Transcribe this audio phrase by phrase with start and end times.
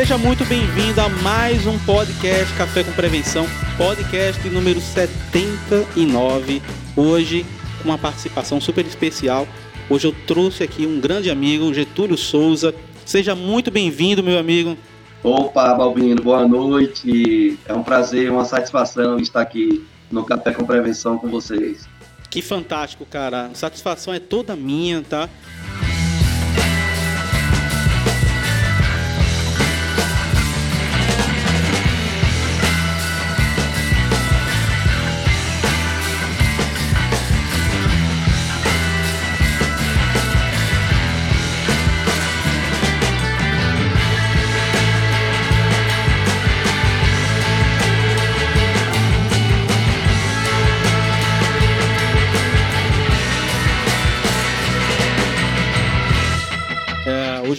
[0.00, 3.46] Seja muito bem-vindo a mais um podcast Café com Prevenção,
[3.76, 6.62] podcast número 79.
[6.96, 7.44] Hoje,
[7.82, 9.46] com uma participação super especial.
[9.90, 12.74] Hoje eu trouxe aqui um grande amigo, Getúlio Souza.
[13.04, 14.74] Seja muito bem-vindo, meu amigo.
[15.22, 17.58] Opa, Balbino, boa noite.
[17.66, 21.86] É um prazer, uma satisfação estar aqui no Café com Prevenção com vocês.
[22.30, 23.48] Que fantástico, cara.
[23.48, 25.28] A satisfação é toda minha, tá?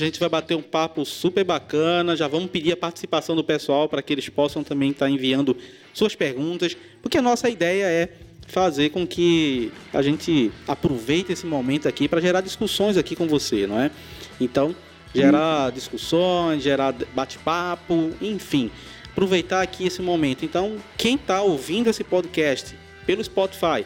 [0.02, 2.16] Gente vai bater um papo super bacana.
[2.16, 5.56] Já vamos pedir a participação do pessoal para que eles possam também estar tá enviando
[5.94, 8.10] suas perguntas, porque a nossa ideia é
[8.48, 13.68] fazer com que a gente aproveite esse momento aqui para gerar discussões aqui com você,
[13.68, 13.92] não é?
[14.40, 14.76] Então,
[15.14, 18.72] gerar discussões, gerar bate-papo, enfim,
[19.12, 20.44] aproveitar aqui esse momento.
[20.44, 23.86] Então, quem está ouvindo esse podcast pelo Spotify,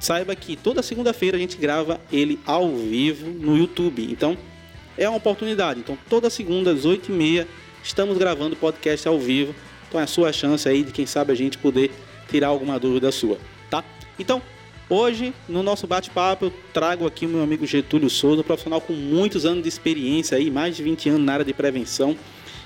[0.00, 4.04] saiba que toda segunda-feira a gente grava ele ao vivo no YouTube.
[4.10, 4.36] Então,
[4.96, 5.80] é uma oportunidade.
[5.80, 7.46] Então, toda segunda, às 8h30,
[7.82, 9.54] estamos gravando podcast ao vivo.
[9.88, 11.90] Então, é a sua chance aí de, quem sabe, a gente poder
[12.28, 13.84] tirar alguma dúvida sua, tá?
[14.18, 14.40] Então,
[14.88, 19.44] hoje, no nosso bate-papo, eu trago aqui o meu amigo Getúlio Souza, profissional com muitos
[19.44, 22.16] anos de experiência aí, mais de 20 anos na área de prevenção.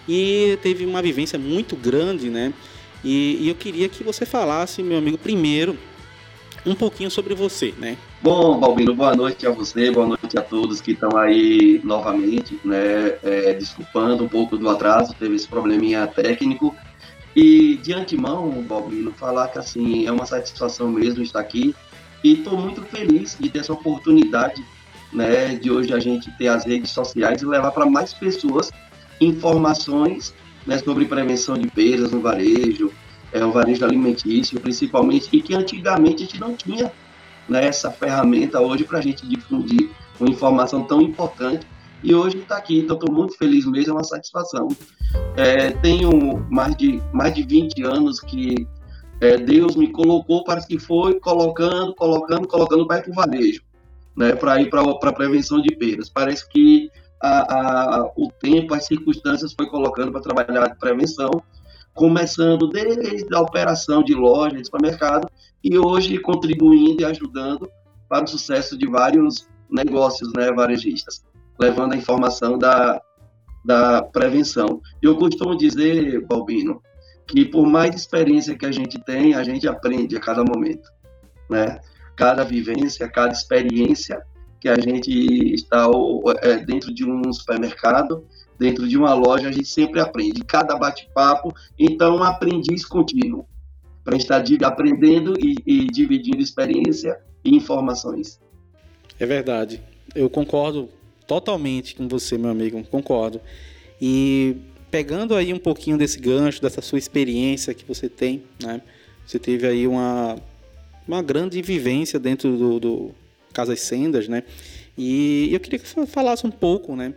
[0.09, 2.53] E teve uma vivência muito grande, né?
[3.03, 5.76] E, e eu queria que você falasse, meu amigo, primeiro
[6.66, 7.97] um pouquinho sobre você, né?
[8.21, 13.16] Bom, Balbino, boa noite a você, boa noite a todos que estão aí novamente, né?
[13.22, 16.75] É, desculpando um pouco do atraso, teve esse probleminha técnico.
[17.34, 21.75] E de antemão, Balbino, falar que assim, é uma satisfação mesmo estar aqui.
[22.25, 24.65] E estou muito feliz de ter essa oportunidade,
[25.12, 25.54] né?
[25.54, 28.72] De hoje a gente ter as redes sociais e levar para mais pessoas
[29.21, 30.34] informações
[30.66, 32.93] né, sobre prevenção de perdas no varejo,
[33.32, 36.92] é, o varejo alimentício, principalmente, e que antigamente a gente não tinha
[37.48, 41.66] né, essa ferramenta hoje para a gente difundir uma informação tão importante.
[42.03, 44.69] E hoje está aqui, então estou muito feliz mesmo, é uma satisfação.
[45.36, 48.66] É, tenho mais de, mais de 20 anos que
[49.20, 53.62] é, Deus me colocou, parece que foi colocando, colocando, colocando para ir para o varejo,
[54.16, 56.10] né, para ir para a prevenção de perdas.
[56.10, 56.91] Parece que
[57.22, 61.31] a, a, o tempo, as circunstâncias foi colocando para trabalhar de prevenção
[61.96, 65.28] começando desde a operação de loja, de supermercado,
[65.64, 67.68] e hoje contribuindo e ajudando
[68.08, 71.24] para o sucesso de vários negócios né, varejistas,
[71.58, 73.00] levando a informação da,
[73.64, 74.80] da prevenção.
[75.02, 76.80] Eu costumo dizer, Balbino,
[77.26, 80.88] que por mais experiência que a gente tem, a gente aprende a cada momento,
[81.50, 81.80] né?
[82.14, 84.22] Cada vivência, cada experiência
[84.60, 85.10] que a gente
[85.54, 85.86] está
[86.42, 88.24] é, dentro de um supermercado,
[88.58, 93.46] dentro de uma loja, a gente sempre aprende, cada bate-papo, então aprendiz contínuo,
[94.04, 98.40] para estar aprendendo e, e dividindo experiência e informações.
[99.18, 99.82] É verdade,
[100.14, 100.88] eu concordo
[101.26, 103.40] totalmente com você, meu amigo, concordo.
[104.00, 104.56] E
[104.90, 108.80] pegando aí um pouquinho desse gancho, dessa sua experiência que você tem, né?
[109.26, 110.36] Você teve aí uma,
[111.06, 113.10] uma grande vivência dentro do, do
[113.52, 114.44] Casas Sendas, né?
[114.96, 117.12] E eu queria que você falasse um pouco, né?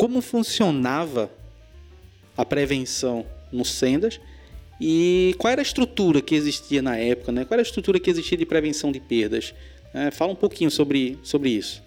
[0.00, 1.30] Como funcionava
[2.34, 4.18] a prevenção nos sendas
[4.80, 7.44] e qual era a estrutura que existia na época, né?
[7.44, 9.54] Qual era a estrutura que existia de prevenção de perdas?
[9.92, 11.82] É, fala um pouquinho sobre, sobre isso.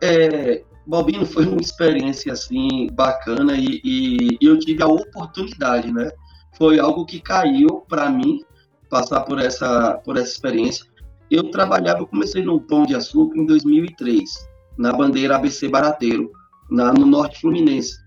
[0.00, 6.10] É, Bobino foi uma experiência assim bacana e, e, eu tive a oportunidade, né?
[6.56, 8.42] Foi algo que caiu para mim
[8.88, 10.86] passar por essa por essa experiência.
[11.30, 14.48] Eu trabalhava, eu comecei no Pão de Açúcar em 2003
[14.78, 16.32] na bandeira ABC Barateiro
[16.72, 17.98] na, no norte fluminense,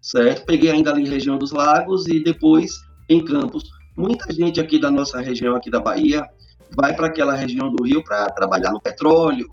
[0.00, 0.44] certo?
[0.44, 2.70] Peguei ainda ali região dos lagos e depois
[3.08, 3.64] em Campos.
[3.96, 6.24] Muita gente aqui da nossa região, aqui da Bahia,
[6.76, 9.48] vai para aquela região do Rio para trabalhar no petróleo,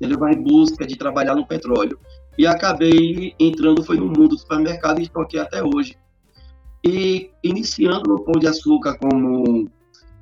[0.00, 1.98] ele vai em busca de trabalhar no petróleo.
[2.36, 5.96] E acabei entrando, foi no mundo do supermercado e estou aqui até hoje.
[6.84, 9.70] E iniciando no Pão de Açúcar como,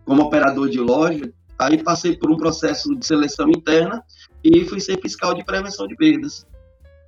[0.05, 4.03] como operador de loja, aí passei por um processo de seleção interna
[4.45, 6.45] e fui ser fiscal de prevenção de perdas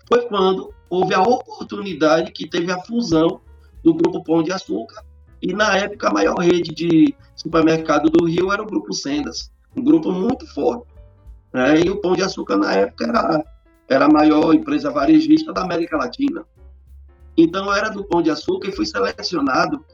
[0.08, 3.40] foi quando houve a oportunidade que teve a fusão
[3.82, 5.02] do Grupo Pão de Açúcar
[5.43, 9.82] e, na época, a maior rede de supermercado do Rio era o Grupo Sendas, um
[9.82, 10.87] grupo muito forte.
[11.52, 11.81] Né?
[11.81, 13.44] E o Pão de Açúcar, na época, era,
[13.88, 16.44] era a maior empresa varejista da América Latina.
[17.37, 19.84] Então, eu era do Pão de Açúcar e fui selecionado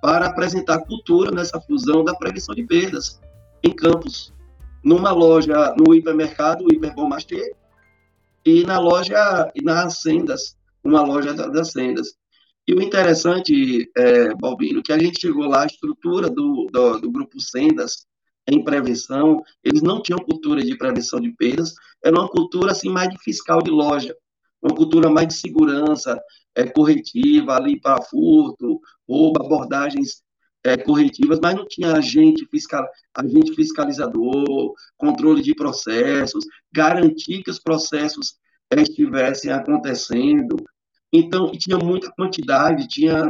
[0.00, 3.20] para apresentar cultura nessa fusão da prevenção de perdas
[3.62, 4.32] em Campos,
[4.84, 7.54] numa loja, no hipermercado, o Hiper Bom Master,
[8.44, 12.14] e na loja, nas Sendas, uma loja das Sendas.
[12.66, 17.10] E o interessante, é, Balbino, que a gente chegou lá, a estrutura do, do, do,
[17.10, 18.06] grupo Sendas
[18.48, 21.74] em prevenção, eles não tinham cultura de prevenção de perdas,
[22.04, 24.16] era uma cultura assim mais de fiscal de loja,
[24.62, 26.20] uma cultura mais de segurança
[26.54, 30.22] é, corretiva ali para furto, roubo, abordagens
[30.64, 37.58] é, corretivas, mas não tinha agente, fiscal, agente fiscalizador, controle de processos, garantir que os
[37.58, 38.36] processos
[38.70, 40.56] é, estivessem acontecendo.
[41.12, 43.26] Então, tinha muita quantidade, tinha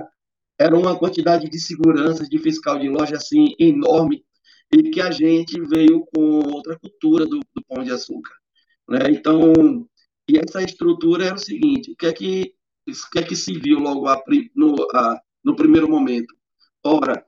[0.59, 4.25] era uma quantidade de segurança de fiscal de loja assim enorme
[4.73, 8.33] e que a gente veio com outra cultura do, do pão de açúcar,
[8.89, 9.11] né?
[9.11, 9.53] Então,
[10.29, 12.55] e essa estrutura era o seguinte: o que é que,
[12.89, 14.23] o que, é que se viu logo a,
[14.55, 16.35] no, a, no primeiro momento?
[16.85, 17.25] Ora,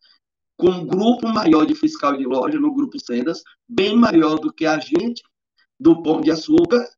[0.56, 4.67] com um grupo maior de fiscal de loja no grupo Sendas, bem maior do que
[4.67, 5.23] a gente
[5.79, 6.89] do Pão de Açúcar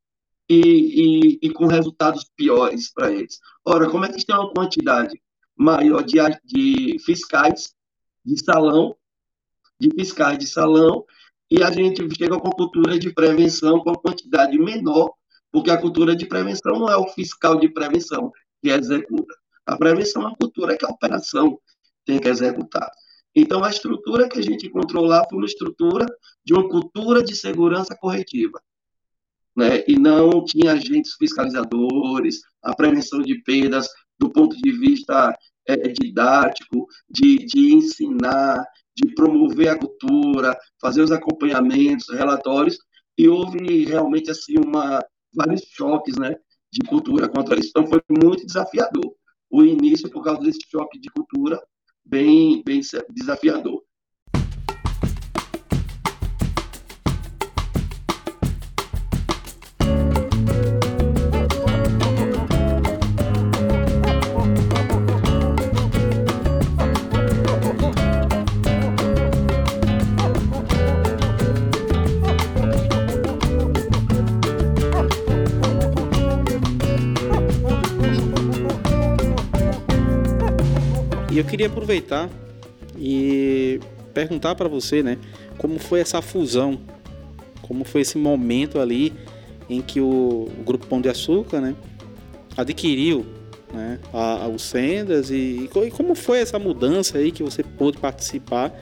[0.49, 3.39] e, e, e com resultados piores para eles.
[3.65, 5.21] Ora, como é que tem uma quantidade
[5.55, 7.73] maior de, de fiscais
[8.23, 8.95] de salão,
[9.79, 11.05] de fiscais de salão,
[11.49, 15.11] e a gente chega com cultura de prevenção com quantidade menor,
[15.51, 18.31] porque a cultura de prevenção não é o fiscal de prevenção
[18.61, 19.33] que executa.
[19.65, 21.59] A prevenção é uma cultura que a operação
[22.07, 22.89] tem que executar.
[23.35, 26.05] Então, a estrutura que a gente encontrou lá foi uma estrutura
[26.43, 28.59] de uma cultura de segurança corretiva.
[29.55, 29.83] Né?
[29.87, 33.87] E não tinha agentes fiscalizadores, a prevenção de perdas
[34.17, 35.37] do ponto de vista
[35.67, 38.63] é, didático, de, de ensinar,
[38.95, 42.79] de promover a cultura, fazer os acompanhamentos, relatórios,
[43.15, 45.03] e houve realmente assim uma
[45.33, 46.35] vários choques, né,
[46.71, 47.69] de cultura contra isso.
[47.69, 49.13] Então foi muito desafiador.
[49.49, 51.61] O início por causa desse choque de cultura
[52.07, 53.86] bem, bem desafiador.
[81.37, 82.31] E eu queria aproveitar
[82.97, 83.79] e
[84.11, 85.19] perguntar para você, né,
[85.59, 86.79] como foi essa fusão,
[87.61, 89.13] como foi esse momento ali
[89.69, 91.75] em que o, o Grupo Pão de Açúcar, né,
[92.57, 93.23] adquiriu
[93.71, 97.99] né, a, a, os Sendas e, e, como foi essa mudança aí que você pôde
[97.99, 98.73] participar,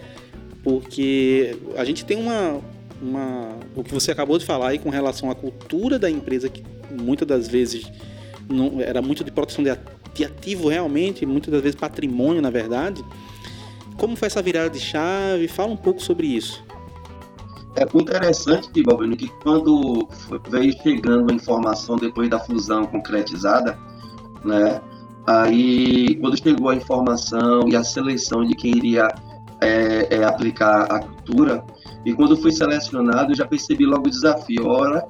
[0.63, 2.61] porque a gente tem uma,
[3.01, 6.63] uma, o que você acabou de falar aí com relação à cultura da empresa que
[6.89, 7.91] muitas das vezes
[8.49, 13.03] não, era muito de proteção de ativo realmente, muitas das vezes patrimônio, na verdade.
[13.97, 15.47] Como foi essa virada de chave?
[15.47, 16.63] Fala um pouco sobre isso.
[17.75, 20.07] É interessante, Balbino, que quando
[20.49, 23.77] veio chegando a informação depois da fusão concretizada,
[24.45, 24.81] né,
[25.27, 29.09] aí quando chegou a informação e a seleção de quem iria
[29.59, 31.65] é, é, aplicar a cultura,
[32.05, 34.67] e quando fui selecionado, eu já percebi logo o desafio.
[34.67, 35.05] Ora,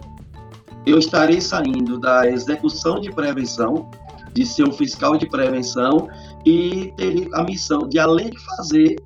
[0.85, 3.89] eu estarei saindo da execução de prevenção
[4.35, 6.09] de ser um fiscal de prevenção
[6.45, 8.97] e ter a missão de, além de fazer,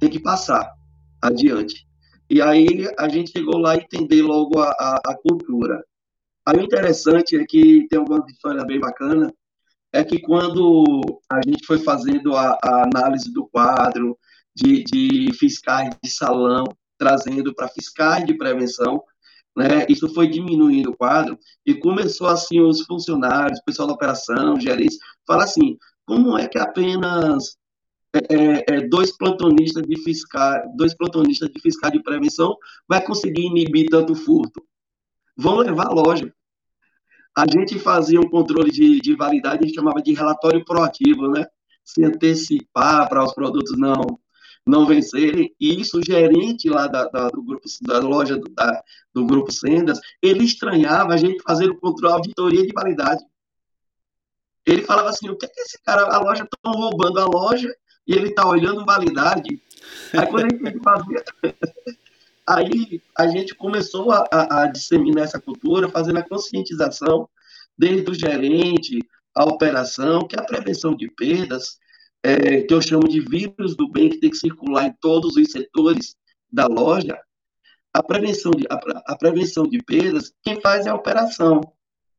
[0.00, 0.72] ter que passar
[1.20, 1.86] adiante.
[2.30, 5.84] E aí a gente chegou lá e entender logo a, a, a cultura.
[6.46, 9.30] Aí o interessante é que tem uma história bem bacana,
[9.92, 14.16] é que quando a gente foi fazendo a, a análise do quadro
[14.54, 16.64] de, de fiscais de salão,
[16.96, 19.02] trazendo para fiscais de prevenção,
[19.56, 19.86] né?
[19.88, 24.98] Isso foi diminuindo o quadro e começou assim os funcionários, o pessoal da operação, gerentes,
[25.26, 27.56] falar assim, como é que apenas
[28.12, 32.56] é, é, é, dois plantonistas de fiscal, dois plantonistas de fiscal de prevenção
[32.88, 34.62] vai conseguir inibir tanto furto?
[35.36, 36.32] Vão levar a loja.
[37.36, 41.46] A gente fazia um controle de, de validade, a gente chamava de relatório proativo, né?
[41.84, 44.18] Se antecipar para os produtos não
[44.66, 48.82] não vencerem, e isso o gerente lá da, da, do grupo, da loja do, da,
[49.12, 53.24] do grupo Sendas, ele estranhava a gente fazer o controle, auditoria de validade.
[54.66, 57.74] Ele falava assim, o que é que esse cara, a loja, estão roubando a loja
[58.06, 59.60] e ele está olhando validade.
[60.12, 61.24] Aí quando a gente fazia...
[62.46, 67.28] Aí a gente começou a, a, a disseminar essa cultura, fazendo a conscientização,
[67.78, 68.98] desde o gerente,
[69.32, 71.78] a operação, que a prevenção de perdas
[72.22, 75.50] é, que eu chamo de vírus do bem, que tem que circular em todos os
[75.50, 76.16] setores
[76.52, 77.18] da loja,
[77.92, 81.60] a prevenção de, a, a prevenção de perdas, quem faz é a operação,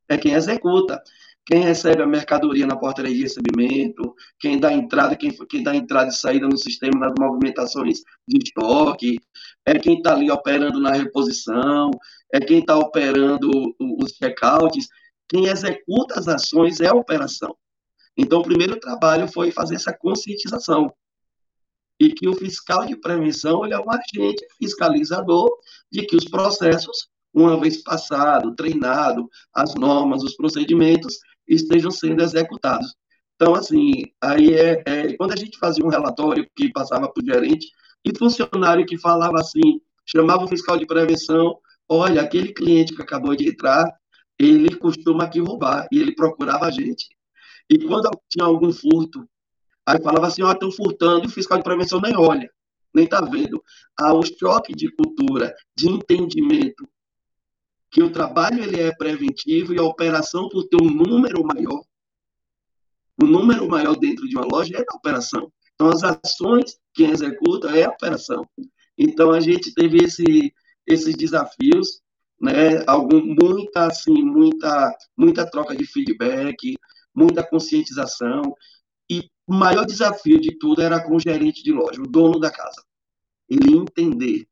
[0.10, 1.02] é quem executa.
[1.46, 6.10] quem recebe a mercadoria na portaria de recebimento, quem dá entrada, quem, quem dá entrada
[6.10, 9.18] e saída no sistema nas movimentações de estoque,
[9.66, 11.92] é quem está ali operando na reposição,
[12.34, 14.88] é quem está operando os checkouts,
[15.28, 17.56] quem executa as ações é a operação.
[18.18, 20.94] Então, o primeiro trabalho foi fazer essa conscientização
[22.00, 25.50] e que o fiscal de prevenção ele é um agente fiscalizador
[25.92, 32.96] de que os processos, uma vez passado, treinado, as normas, os procedimentos, estejam sendo executados.
[33.36, 37.26] Então, assim, aí é, é, quando a gente fazia um relatório que passava para o
[37.26, 37.68] gerente,
[38.04, 43.36] e funcionário que falava assim, chamava o fiscal de prevenção, olha, aquele cliente que acabou
[43.36, 43.86] de entrar,
[44.40, 47.10] ele costuma aqui roubar, e ele procurava a gente.
[47.72, 49.26] E quando tinha algum furto,
[49.86, 52.52] aí falava assim, ó, oh, estão furtando, e o fiscal de prevenção nem olha,
[52.94, 53.64] nem está vendo.
[53.98, 56.86] Há o choque de cultura, de entendimento,
[57.90, 61.82] que o trabalho ele é preventivo e a operação, por ter um número maior,
[63.22, 65.50] o número maior dentro de uma loja é da operação.
[65.74, 68.46] Então, as ações que executa é a operação.
[68.98, 70.54] Então, a gente teve esse,
[70.86, 72.02] esses desafios,
[72.40, 72.84] né?
[72.86, 76.76] Algum, muita, assim, muita, muita troca de feedback,
[77.16, 78.56] muita conscientização.
[79.10, 82.52] E o maior desafio de tudo era com o gerente de loja, o dono da
[82.52, 82.84] casa.
[83.50, 84.48] Ele entender.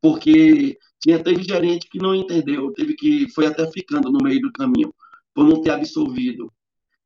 [0.00, 4.52] Porque tinha, teve gerente que não entendeu, teve que foi até ficando no meio do
[4.52, 4.94] caminho,
[5.34, 6.52] por não ter absorvido.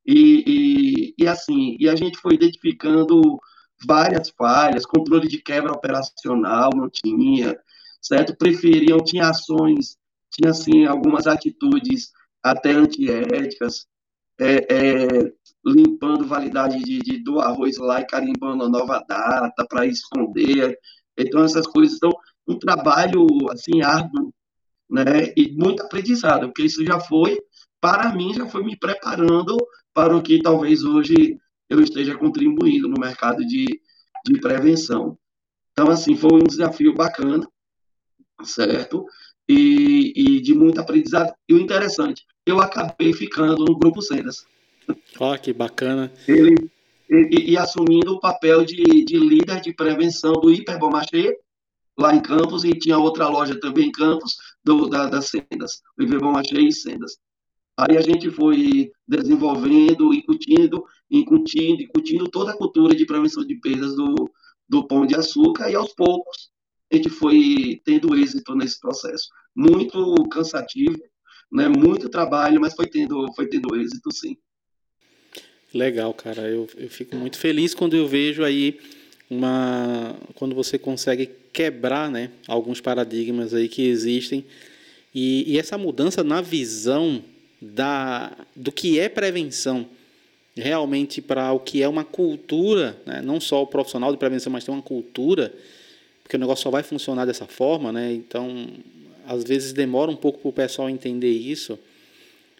[0.06, 3.38] E, e, e assim, e a gente foi identificando
[3.84, 7.58] várias falhas, controle de quebra operacional não tinha,
[8.00, 8.36] certo?
[8.36, 9.96] Preferiam, tinha ações,
[10.30, 12.10] tinha assim algumas atitudes
[12.42, 13.86] até antiéticas,
[14.38, 15.32] é, é,
[15.64, 20.78] limpando validade de, de, do arroz lá e carimbando a nova data para esconder.
[21.16, 21.96] Então, essas coisas.
[21.96, 22.12] Então,
[22.46, 24.32] um trabalho assim árduo,
[24.88, 25.32] né?
[25.36, 27.38] E muito aprendizado, porque isso já foi
[27.80, 29.56] para mim já foi me preparando
[29.92, 31.38] para o que talvez hoje
[31.68, 33.64] eu esteja contribuindo no mercado de,
[34.24, 35.18] de prevenção.
[35.72, 37.46] Então, assim, foi um desafio bacana,
[38.42, 39.04] certo?
[39.48, 41.32] E, e de muito aprendizado.
[41.48, 44.46] E o interessante, eu acabei ficando no Grupo Sendas.
[45.18, 46.12] Ó, oh, que bacana.
[46.28, 46.70] Ele,
[47.10, 51.36] e, e, assumindo o papel de, de líder de prevenção do Hiperbomachê,
[51.98, 56.02] lá em Campos, e tinha outra loja também em Campos, do, da, das Sendas, o
[56.02, 57.18] Hiperbomachê e Sendas.
[57.76, 63.94] Aí a gente foi desenvolvendo, incutindo, incutindo, incutindo toda a cultura de prevenção de perdas
[63.94, 64.30] do,
[64.68, 66.50] do pão de açúcar, e aos poucos
[66.90, 69.28] a gente foi tendo êxito nesse processo.
[69.54, 70.98] Muito cansativo,
[71.50, 71.68] né?
[71.68, 74.36] muito trabalho, mas foi tendo, foi tendo êxito sim.
[75.72, 76.42] Legal, cara.
[76.42, 78.78] Eu, eu fico muito feliz quando eu vejo aí
[79.28, 84.44] uma quando você consegue quebrar né, alguns paradigmas aí que existem
[85.12, 87.24] e, e essa mudança na visão
[87.60, 89.86] da, do que é prevenção
[90.54, 93.20] realmente para o que é uma cultura, né?
[93.20, 95.52] não só o profissional de prevenção, mas tem uma cultura,
[96.22, 98.12] porque o negócio só vai funcionar dessa forma, né?
[98.12, 98.68] Então,
[99.26, 101.78] às vezes demora um pouco para o pessoal entender isso.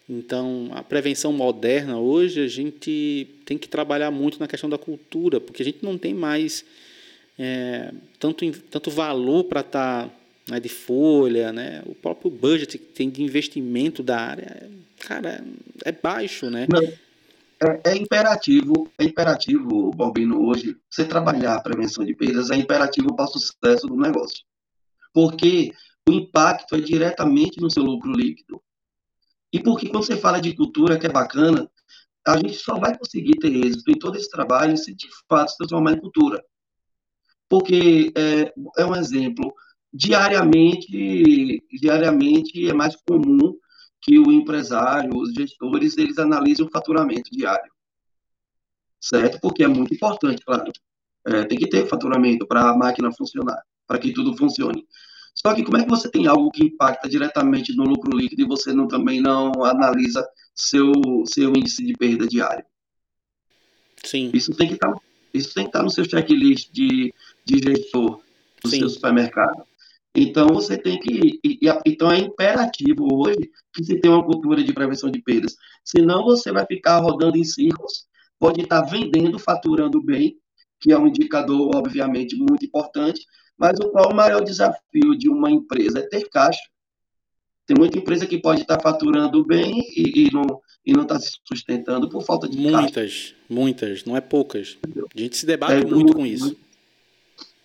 [0.09, 5.39] Então, a prevenção moderna hoje a gente tem que trabalhar muito na questão da cultura,
[5.39, 6.63] porque a gente não tem mais
[7.37, 10.13] é, tanto, tanto valor para estar tá,
[10.49, 11.83] né, de folha, né?
[11.85, 14.69] O próprio budget que tem de investimento da área,
[14.99, 15.43] cara,
[15.83, 16.67] é baixo, né?
[16.71, 16.81] Não.
[17.59, 23.15] É, é, imperativo, é imperativo, Balbino, hoje, você trabalhar a prevenção de perdas é imperativo
[23.15, 24.43] para o sucesso do negócio.
[25.11, 25.73] Porque
[26.07, 28.61] o impacto é diretamente no seu lucro líquido.
[29.51, 31.69] E porque quando você fala de cultura, que é bacana,
[32.25, 35.57] a gente só vai conseguir ter êxito em todo esse trabalho se de fato se
[35.57, 36.43] transformar em cultura.
[37.49, 39.53] Porque, é, é um exemplo,
[39.93, 43.57] diariamente, diariamente é mais comum
[44.01, 47.71] que o empresário, os gestores, eles analisem o faturamento diário.
[48.99, 49.39] Certo?
[49.41, 50.71] Porque é muito importante, claro.
[51.25, 54.85] É, tem que ter faturamento para a máquina funcionar, para que tudo funcione.
[55.37, 58.47] Só que como é que você tem algo que impacta diretamente no lucro líquido e
[58.47, 60.91] você não, também não analisa seu,
[61.25, 62.65] seu índice de perda diário?
[64.03, 64.31] Sim.
[64.33, 64.99] Isso tem que estar, tá,
[65.31, 67.13] isso tem que estar tá no seu checklist de,
[67.45, 68.19] de gestor
[68.63, 68.79] do Sim.
[68.79, 69.63] seu supermercado.
[70.15, 71.39] Então você tem que.
[71.43, 75.55] E, e, então é imperativo hoje que se tenha uma cultura de prevenção de perdas.
[75.85, 78.07] Senão você vai ficar rodando em círculos,
[78.39, 80.35] pode estar vendendo, faturando bem,
[80.79, 83.23] que é um indicador, obviamente, muito importante,
[83.57, 86.61] mas o qual o maior desafio de uma empresa é ter caixa.
[87.65, 91.31] Tem muita empresa que pode estar faturando bem e, e não e não está se
[91.43, 93.35] sustentando por falta de muitas, caixa.
[93.49, 94.77] Muitas, não é poucas.
[95.13, 96.55] A gente se debate é, muito com isso.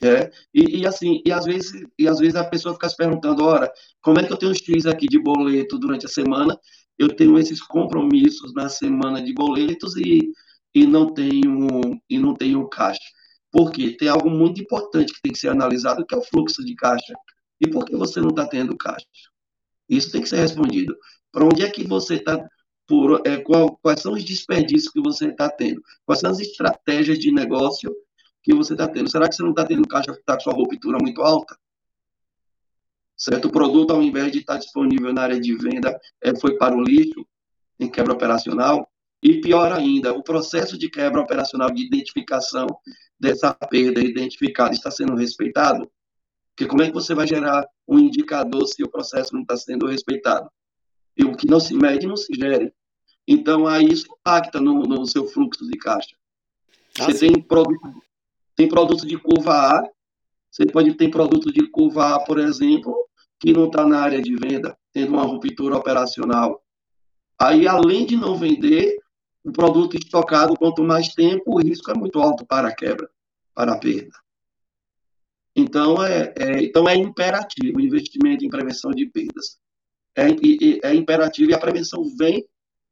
[0.01, 3.45] É, e, e, assim, e às, vezes, e às vezes a pessoa fica se perguntando,
[3.45, 6.59] ora, como é que eu tenho um X aqui de boleto durante a semana
[6.99, 10.33] eu tenho esses compromissos na semana de boletos e,
[10.75, 13.01] e não tenho e não tenho caixa.
[13.53, 13.95] Por quê?
[13.97, 17.13] Tem algo muito importante que tem que ser analisado, que é o fluxo de caixa.
[17.61, 19.07] E por que você não está tendo caixa?
[19.89, 20.97] Isso tem que ser respondido.
[21.31, 22.43] Para onde é que você está
[23.25, 25.83] é, qual, quais são os desperdícios que você está tendo?
[26.05, 27.95] Quais são as estratégias de negócio
[28.43, 29.11] que você está tendo?
[29.11, 31.57] Será que você não está tendo caixa que está com sua ruptura muito alta?
[33.17, 33.49] Certo?
[33.49, 36.77] O produto, ao invés de estar tá disponível na área de venda, é, foi para
[36.77, 37.27] o lixo,
[37.79, 38.91] em quebra operacional.
[39.23, 42.67] E pior ainda, o processo de quebra operacional de identificação
[43.19, 45.89] dessa perda identificada está sendo respeitado?
[46.51, 49.87] Porque como é que você vai gerar um indicador se o processo não está sendo
[49.87, 50.51] respeitado?
[51.17, 52.73] E o que não se mede não se gere.
[53.27, 56.17] Então, aí isso impacta no, no seu fluxo de caixa.
[56.99, 58.03] Ah, você tem, produto,
[58.57, 59.89] tem produto de curva A,
[60.51, 62.95] você pode ter produto de curva A, por exemplo,
[63.39, 66.61] que não está na área de venda, tendo uma ruptura operacional.
[67.39, 69.02] Aí, além de não vender,
[69.45, 73.09] o produto estocado, quanto mais tempo, o risco é muito alto para a quebra,
[73.55, 74.13] para a perda.
[75.55, 79.61] Então, é, é, então é imperativo o investimento em prevenção de perdas
[80.17, 82.45] é, é imperativo e a prevenção vem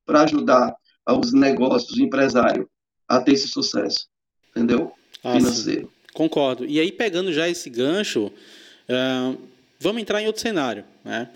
[0.04, 0.74] para ajudar
[1.08, 2.68] os negócios, o empresário,
[3.08, 4.08] a ter esse sucesso,
[4.50, 4.92] entendeu?
[5.22, 5.86] Ah, Financeiro.
[5.86, 5.92] Sim.
[6.14, 6.64] Concordo.
[6.66, 9.38] E aí, pegando já esse gancho, uh,
[9.78, 10.84] vamos entrar em outro cenário.
[11.04, 11.28] Né?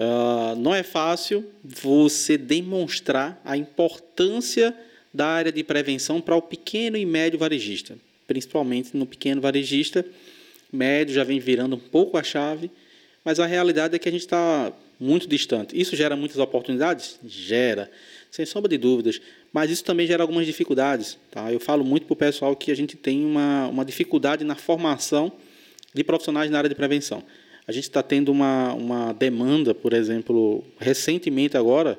[0.00, 4.74] Uh, não é fácil você demonstrar a importância
[5.12, 7.96] da área de prevenção para o pequeno e médio varejista,
[8.26, 10.04] principalmente no pequeno varejista.
[10.72, 12.70] Médio já vem virando um pouco a chave,
[13.24, 15.78] mas a realidade é que a gente está muito distante.
[15.78, 17.18] Isso gera muitas oportunidades?
[17.24, 17.90] Gera,
[18.30, 19.20] sem sombra de dúvidas.
[19.52, 21.18] Mas isso também gera algumas dificuldades.
[21.30, 21.52] Tá?
[21.52, 25.32] Eu falo muito para o pessoal que a gente tem uma, uma dificuldade na formação
[25.92, 27.22] de profissionais na área de prevenção.
[27.66, 31.98] A gente está tendo uma, uma demanda, por exemplo, recentemente agora,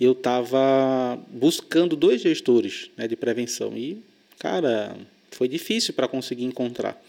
[0.00, 4.02] eu estava buscando dois gestores né, de prevenção e,
[4.38, 4.96] cara,
[5.30, 7.02] foi difícil para conseguir encontrar.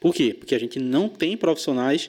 [0.00, 0.34] Por quê?
[0.38, 2.08] Porque a gente não tem profissionais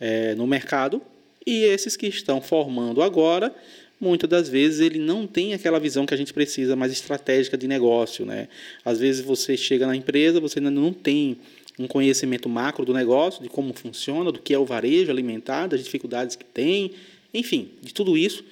[0.00, 1.00] é, no mercado
[1.46, 3.54] e esses que estão formando agora,
[4.00, 7.68] muitas das vezes ele não tem aquela visão que a gente precisa mais estratégica de
[7.68, 8.48] negócio, né?
[8.84, 11.36] Às vezes você chega na empresa, você ainda não tem
[11.78, 15.82] um conhecimento macro do negócio, de como funciona, do que é o varejo alimentar, das
[15.82, 16.92] dificuldades que tem,
[17.32, 18.44] enfim, de tudo isso.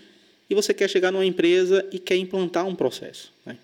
[0.48, 3.32] E você quer chegar numa empresa e quer implantar um processo.
[3.44, 3.56] Né?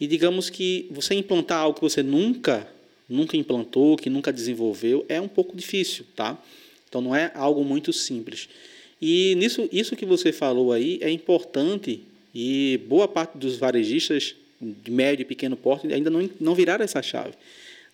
[0.00, 2.68] E digamos que você implantar algo que você nunca,
[3.08, 6.40] nunca implantou, que nunca desenvolveu, é um pouco difícil, tá?
[6.88, 8.48] Então não é algo muito simples.
[9.00, 12.00] E nisso, isso que você falou aí é importante
[12.34, 17.02] e boa parte dos varejistas de médio e pequeno porte ainda não, não viraram essa
[17.02, 17.34] chave.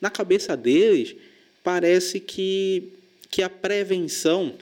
[0.04, 1.16] Na cabeça deles,
[1.62, 2.92] parece que,
[3.30, 4.52] que a prevenção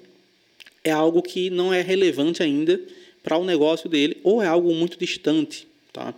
[0.84, 2.80] é algo que não é relevante ainda
[3.24, 5.66] para o negócio dele ou é algo muito distante.
[5.92, 6.14] Tá?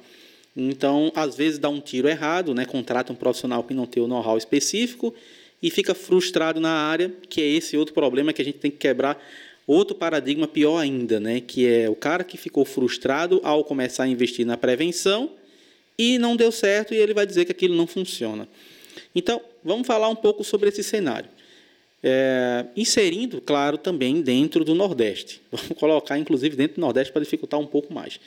[0.55, 2.67] Então, às vezes dá um tiro errado, né?
[2.67, 5.15] contrata um profissional que não tem o know-how específico
[5.63, 8.77] e fica frustrado na área, que é esse outro problema que a gente tem que
[8.77, 9.19] quebrar
[9.67, 11.41] outro paradigma pior ainda, né?
[11.41, 15.31] Que é o cara que ficou frustrado ao começar a investir na prevenção
[15.99, 18.47] e não deu certo e ele vai dizer que aquilo não funciona.
[19.15, 21.29] Então, vamos falar um pouco sobre esse cenário.
[22.03, 25.41] É, inserindo, claro, também dentro do Nordeste.
[25.51, 28.21] Vamos colocar, inclusive, dentro do Nordeste para dificultar um pouco mais.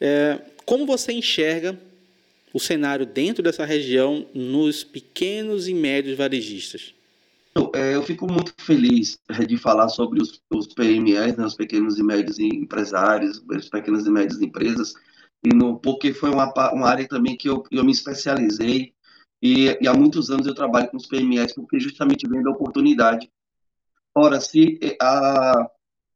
[0.00, 1.78] É, como você enxerga
[2.54, 6.94] o cenário dentro dessa região nos pequenos e médios varejistas?
[7.74, 11.98] É, eu fico muito feliz é, de falar sobre os, os PMEs, né, os pequenos
[11.98, 14.94] e médios empresários, as pequenas e médias empresas,
[15.44, 18.92] no, porque foi uma, uma área também que eu, eu me especializei
[19.42, 23.30] e, e, há muitos anos eu trabalho com os PMEs porque justamente vem da oportunidade.
[24.14, 25.70] Ora, se é, há,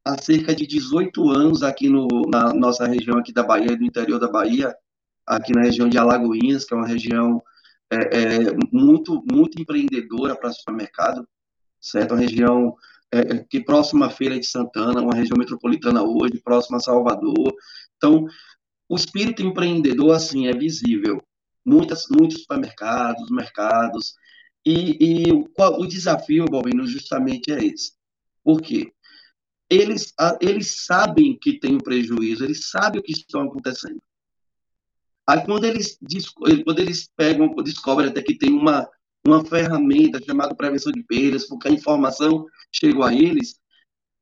[0.05, 4.19] há cerca de 18 anos aqui no, na nossa região aqui da Bahia, do interior
[4.19, 4.75] da Bahia,
[5.25, 7.41] aqui na região de Alagoinhas, que é uma região
[7.91, 8.37] é, é,
[8.71, 11.27] muito, muito empreendedora para supermercado,
[11.79, 12.13] certo?
[12.13, 12.75] Uma região
[13.11, 17.53] é, é, que próxima à Feira de Santana, uma região metropolitana hoje, próxima a Salvador.
[17.97, 18.25] Então,
[18.89, 21.21] o espírito empreendedor, assim, é visível.
[21.65, 24.15] Muitas, muitos supermercados, mercados.
[24.65, 27.93] E, e o, o desafio, Balbino, justamente é esse.
[28.43, 28.91] Por quê?
[29.69, 34.01] Eles, eles sabem que tem um prejuízo, eles sabem o que está acontecendo.
[35.27, 35.97] Aí quando eles,
[36.65, 38.89] quando eles pegam, descobrem até que tem uma,
[39.25, 43.55] uma ferramenta chamada prevenção de perdas, porque a informação chegou a eles,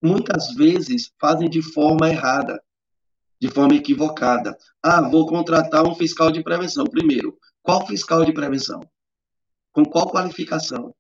[0.02, 2.62] muitas vezes fazem de forma errada,
[3.40, 4.58] de forma equivocada.
[4.84, 6.86] Ah, vou contratar um fiscal de prevenção.
[6.86, 8.82] Primeiro, qual fiscal de prevenção?
[9.72, 10.94] Com qual qualificação?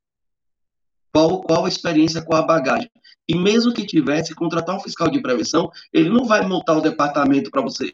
[1.12, 2.90] Qual, qual a experiência com a bagagem?
[3.28, 7.50] E mesmo que tivesse, contratar um fiscal de prevenção, ele não vai montar o departamento
[7.52, 7.94] para você.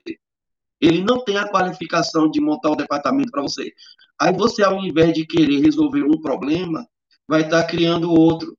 [0.79, 3.71] Ele não tem a qualificação de montar o departamento para você.
[4.19, 6.85] Aí você, ao invés de querer resolver um problema,
[7.27, 8.57] vai estar tá criando outro.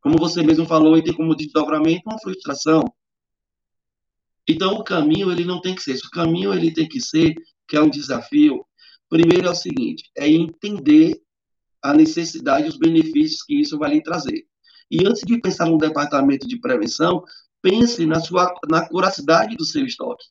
[0.00, 2.84] Como você mesmo falou, e tem como desdobramento uma frustração.
[4.48, 6.06] Então, o caminho, ele não tem que ser isso.
[6.06, 7.34] O caminho, ele tem que ser,
[7.66, 8.64] que é um desafio.
[9.08, 11.20] Primeiro é o seguinte, é entender
[11.82, 14.46] a necessidade e os benefícios que isso vai lhe trazer.
[14.90, 17.22] E antes de pensar no departamento de prevenção,
[17.62, 20.24] pense na sua na curacidade do seu estoque.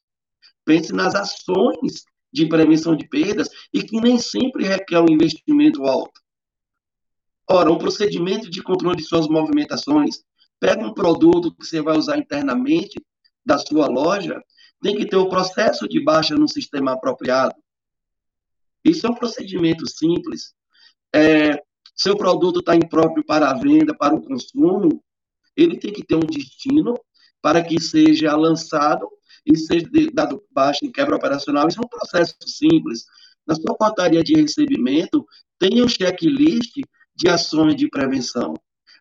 [0.66, 6.20] Pense nas ações de prevenção de perdas e que nem sempre requer um investimento alto.
[7.50, 10.24] Ora, um procedimento de controle de suas movimentações,
[10.60, 13.00] pega um produto que você vai usar internamente
[13.48, 14.44] da sua loja,
[14.82, 17.56] tem que ter o processo de baixa no sistema apropriado.
[18.84, 20.54] Isso é um procedimento simples.
[21.16, 21.64] É,
[21.96, 25.02] seu produto está impróprio para a venda, para o consumo,
[25.56, 27.00] ele tem que ter um destino
[27.42, 29.08] para que seja lançado
[29.46, 31.68] e seja dado baixa em quebra operacional.
[31.68, 33.06] Isso é um processo simples.
[33.48, 35.26] Na sua portaria de recebimento,
[35.58, 36.76] tem um checklist
[37.16, 38.56] de ações de prevenção.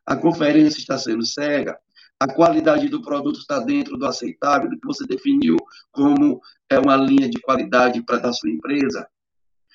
[0.06, 1.76] A conferência está sendo cega,
[2.18, 5.56] a qualidade do produto está dentro do aceitável, do que você definiu
[5.92, 9.06] como é uma linha de qualidade para a sua empresa,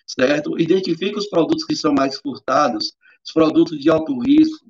[0.07, 0.59] certo?
[0.59, 4.65] Identifique os produtos que são mais furtados, os produtos de alto risco.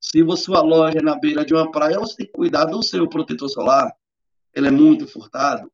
[0.00, 2.82] Se a sua loja é na beira de uma praia, você tem que cuidar do
[2.82, 3.92] seu protetor solar,
[4.54, 5.70] ele é muito furtado.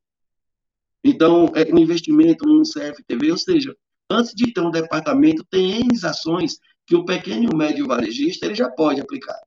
[1.02, 3.76] Então, é um investimento num CFTV, ou seja,
[4.10, 8.54] antes de ter um departamento, tem ações que o pequeno e o médio varejista ele
[8.54, 9.38] já pode aplicar.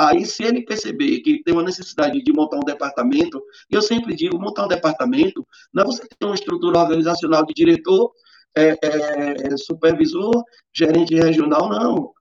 [0.00, 3.38] Aí, se ele perceber que tem uma necessidade de montar um departamento,
[3.70, 8.10] eu sempre digo, montar um departamento não é você ter uma estrutura organizacional de diretor,
[8.56, 10.42] é, é, supervisor,
[10.74, 12.14] gerente regional, não.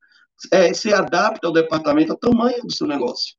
[0.52, 3.38] É, se adapta ao departamento ao tamanho do seu negócio.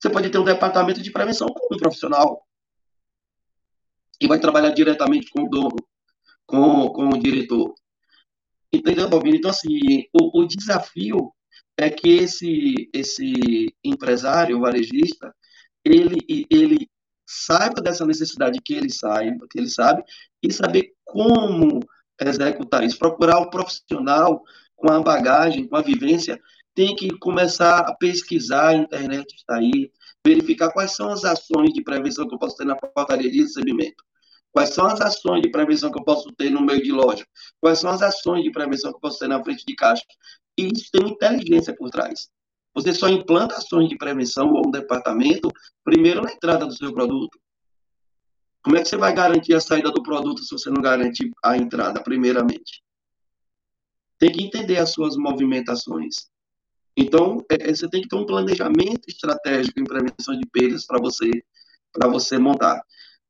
[0.00, 2.44] Você pode ter um departamento de prevenção com um profissional
[4.18, 5.76] que vai trabalhar diretamente com o dono,
[6.44, 7.72] com, com o diretor.
[8.72, 9.36] Entendeu, Bobino?
[9.36, 11.32] Então, assim, o, o desafio
[11.78, 15.34] é que esse, esse empresário, varejista,
[15.84, 16.88] ele, ele
[17.26, 20.02] saiba dessa necessidade que ele saiba, que ele sabe,
[20.42, 21.80] e saber como
[22.20, 22.98] executar isso.
[22.98, 24.42] Procurar um profissional
[24.74, 26.40] com a bagagem, com a vivência,
[26.74, 29.90] tem que começar a pesquisar, a internet está aí,
[30.24, 34.04] verificar quais são as ações de prevenção que eu posso ter na portaria de recebimento.
[34.52, 37.26] Quais são as ações de prevenção que eu posso ter no meio de loja?
[37.60, 40.02] Quais são as ações de prevenção que eu posso ter na frente de caixa?
[40.58, 42.28] E isso tem inteligência por trás.
[42.74, 45.50] Você só implanta ações de prevenção ou um departamento
[45.82, 47.38] primeiro na entrada do seu produto.
[48.62, 51.56] Como é que você vai garantir a saída do produto se você não garante a
[51.56, 52.82] entrada, primeiramente?
[54.18, 56.28] Tem que entender as suas movimentações.
[56.96, 60.98] Então, é, é você tem que ter um planejamento estratégico em prevenção de perdas para
[60.98, 61.30] você,
[62.10, 62.82] você montar.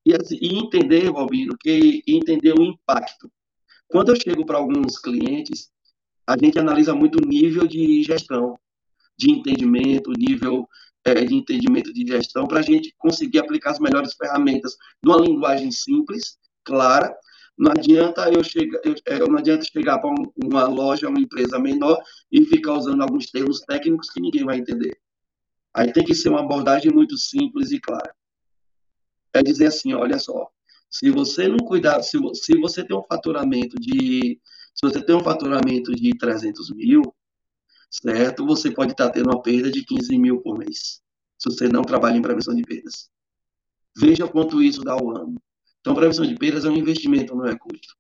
[0.05, 3.31] E, assim, e entender, Valbino, que entender o impacto.
[3.89, 5.71] Quando eu chego para alguns clientes,
[6.27, 8.59] a gente analisa muito o nível de gestão,
[9.17, 10.69] de entendimento, nível
[11.05, 15.71] é, de entendimento de gestão, para a gente conseguir aplicar as melhores ferramentas numa linguagem
[15.71, 17.15] simples, clara.
[17.57, 21.59] Não adianta eu chegar, eu, é, não adianta chegar para um, uma loja, uma empresa
[21.59, 21.99] menor
[22.31, 24.99] e ficar usando alguns termos técnicos que ninguém vai entender.
[25.73, 28.15] Aí tem que ser uma abordagem muito simples e clara
[29.37, 30.49] é dizer assim, olha só,
[30.91, 34.41] se você não cuidar, se, se você tem um faturamento de,
[34.77, 37.03] se você tem um faturamento de 300 mil,
[37.91, 38.45] certo?
[38.45, 41.01] Você pode estar tendo uma perda de 15 mil por mês,
[41.39, 43.09] se você não trabalha em prevenção de perdas.
[43.97, 45.41] Veja quanto isso dá ao ano.
[45.81, 47.95] Então, prevenção de perdas é um investimento, não é custo.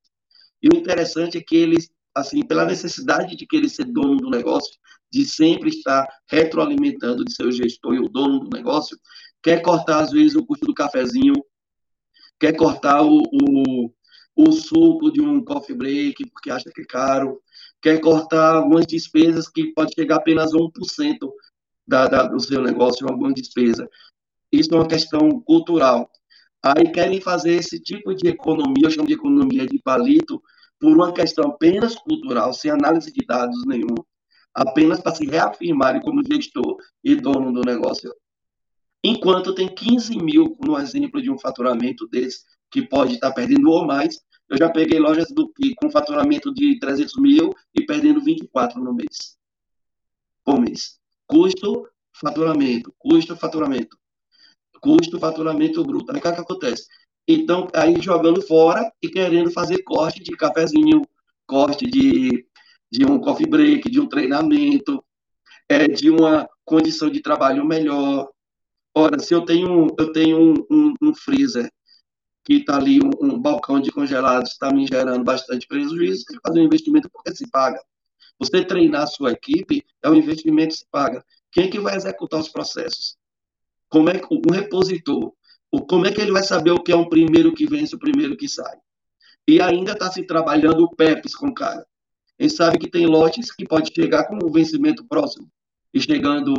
[0.63, 4.77] E o interessante é que eles, assim, pela necessidade de querer ser dono do negócio,
[5.11, 8.99] de sempre estar retroalimentando de seu gestor e o dono do negócio,
[9.43, 11.35] quer cortar, às vezes, o custo do cafezinho,
[12.39, 13.91] quer cortar o, o,
[14.37, 17.41] o suco de um coffee break, porque acha que é caro,
[17.81, 20.71] quer cortar algumas despesas que pode chegar apenas a 1%
[21.87, 23.89] da, da, do seu negócio, alguma despesa.
[24.53, 26.11] Isso é uma questão cultural.
[26.63, 30.43] Aí querem fazer esse tipo de economia, eu chamo de economia de palito,
[30.79, 33.95] por uma questão apenas cultural, sem análise de dados nenhum,
[34.55, 38.13] apenas para se reafirmarem como gestor e dono do negócio.
[39.03, 43.87] Enquanto tem 15 mil, no exemplo de um faturamento desse, que pode estar perdendo ou
[43.87, 48.95] mais, eu já peguei lojas do, com faturamento de 300 mil e perdendo 24 no
[48.95, 49.37] mês.
[50.45, 50.99] Por mês.
[51.27, 51.89] Custo,
[52.21, 52.95] faturamento.
[52.99, 53.99] Custo, faturamento.
[54.81, 56.13] Custo, faturamento bruto.
[56.13, 56.87] Aí o que, é que acontece?
[57.27, 61.03] Então, aí jogando fora e querendo fazer corte de cafezinho,
[61.45, 62.47] corte de,
[62.91, 65.05] de um coffee break, de um treinamento,
[65.69, 68.31] é, de uma condição de trabalho melhor.
[68.95, 71.69] Ora, se eu tenho, eu tenho um, um, um freezer
[72.47, 76.61] que está ali, um, um, balcão de congelados, está me gerando bastante prejuízo, que fazer
[76.61, 77.83] um investimento porque se paga.
[78.39, 81.25] Você treinar a sua equipe é um investimento que se paga.
[81.51, 83.17] Quem é que vai executar os processos?
[83.89, 85.33] Como é que um repositor,
[85.89, 88.37] como é que ele vai saber o que é um primeiro que vence, o primeiro
[88.37, 88.77] que sai?
[89.49, 91.85] E ainda está se trabalhando o PEPs com o cara.
[92.39, 95.51] Ele sabe que tem lotes que pode chegar com o vencimento próximo
[95.93, 96.55] e chegando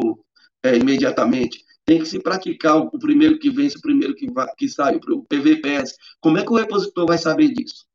[0.63, 1.63] é, imediatamente.
[1.87, 5.23] Tem que se praticar o primeiro que vence, o primeiro que, vai, que sai, o
[5.23, 5.95] PVPS.
[6.19, 7.85] Como é que o repositor vai saber disso?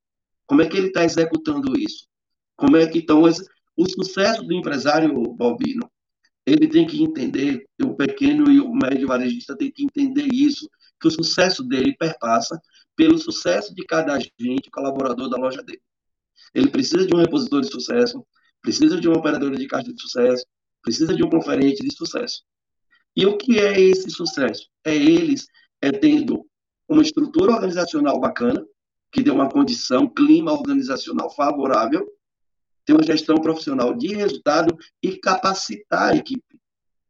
[0.46, 2.07] Como é que ele está executando isso?
[2.57, 5.90] Como é que então o sucesso do empresário Balbino?
[6.46, 11.09] Ele tem que entender, o pequeno e o médio varejista tem que entender isso, que
[11.09, 12.59] o sucesso dele perpassa
[12.96, 15.83] pelo sucesso de cada agente colaborador da loja dele.
[16.55, 18.26] Ele precisa de um repositor de sucesso,
[18.62, 20.46] precisa de um operador de caixa de sucesso,
[20.83, 22.42] precisa de um conferente de sucesso.
[23.16, 24.68] E o que é esse sucesso?
[24.85, 25.46] É eles
[25.81, 26.46] é tendo
[26.88, 28.64] uma estrutura organizacional bacana,
[29.11, 32.07] que dê uma condição, clima organizacional favorável,
[32.85, 36.59] ter uma gestão profissional de resultado e capacitar a equipe.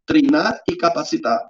[0.04, 1.48] Treinar e capacitar.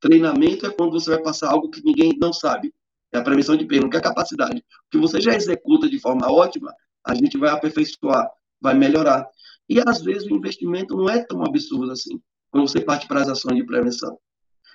[0.00, 2.72] Treinamento é quando você vai passar algo que ninguém não sabe.
[3.12, 4.58] É a prevenção de perda, que é a capacidade.
[4.58, 6.72] O que você já executa de forma ótima,
[7.04, 9.26] a gente vai aperfeiçoar, vai melhorar.
[9.68, 13.28] E às vezes o investimento não é tão absurdo assim, quando você parte para as
[13.28, 14.18] ações de prevenção.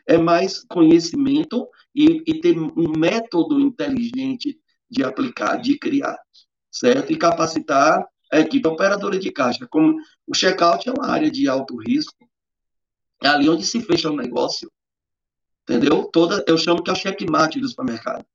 [0.07, 4.59] É mais conhecimento e, e ter um método inteligente
[4.89, 6.17] de aplicar, de criar,
[6.71, 7.11] certo?
[7.11, 9.67] E capacitar a equipe operadora de caixa.
[9.67, 12.27] Como o checkout é uma área de alto risco,
[13.23, 14.71] é ali onde se fecha o negócio,
[15.63, 16.05] entendeu?
[16.11, 18.25] Toda, eu chamo que é o checkmate do supermercado.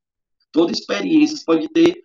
[0.50, 2.02] Toda experiência, você pode ter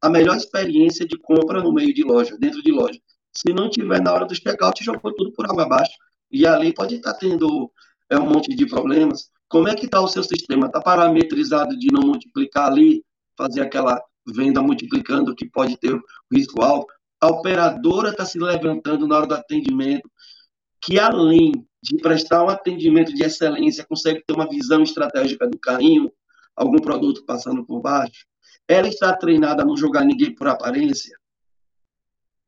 [0.00, 2.98] a melhor experiência de compra no meio de loja, dentro de loja.
[3.36, 5.92] Se não tiver na hora do checkout, jogou tudo por água abaixo.
[6.32, 7.70] E ali pode estar tendo
[8.10, 9.30] é, um monte de problemas.
[9.48, 10.66] Como é que está o seu sistema?
[10.66, 13.04] Está parametrizado de não multiplicar ali,
[13.36, 16.00] fazer aquela venda multiplicando que pode ter
[16.32, 16.92] risco alto?
[17.20, 20.10] A operadora está se levantando na hora do atendimento,
[20.80, 26.10] que além de prestar um atendimento de excelência, consegue ter uma visão estratégica do carrinho,
[26.56, 28.24] algum produto passando por baixo,
[28.68, 31.16] ela está treinada a não jogar ninguém por aparência?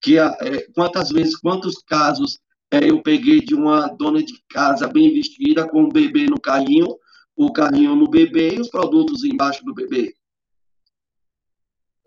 [0.01, 0.33] Que é,
[0.75, 2.41] quantas vezes, quantos casos
[2.75, 6.99] é, eu peguei de uma dona de casa bem vestida com o bebê no carrinho,
[7.37, 10.17] o carrinho no bebê e os produtos embaixo do bebê?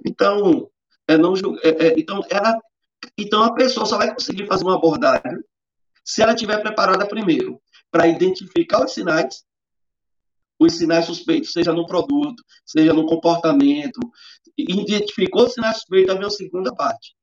[0.06, 0.70] Então,
[1.08, 2.60] é não é, é, então ela
[3.18, 5.42] então a pessoa só vai conseguir fazer uma abordagem
[6.04, 9.46] se ela estiver preparada primeiro para identificar os sinais
[10.60, 14.00] os sinais suspeitos, seja no produto, seja no comportamento.
[14.58, 17.16] Identificou os sinais suspeitos, a segunda parte.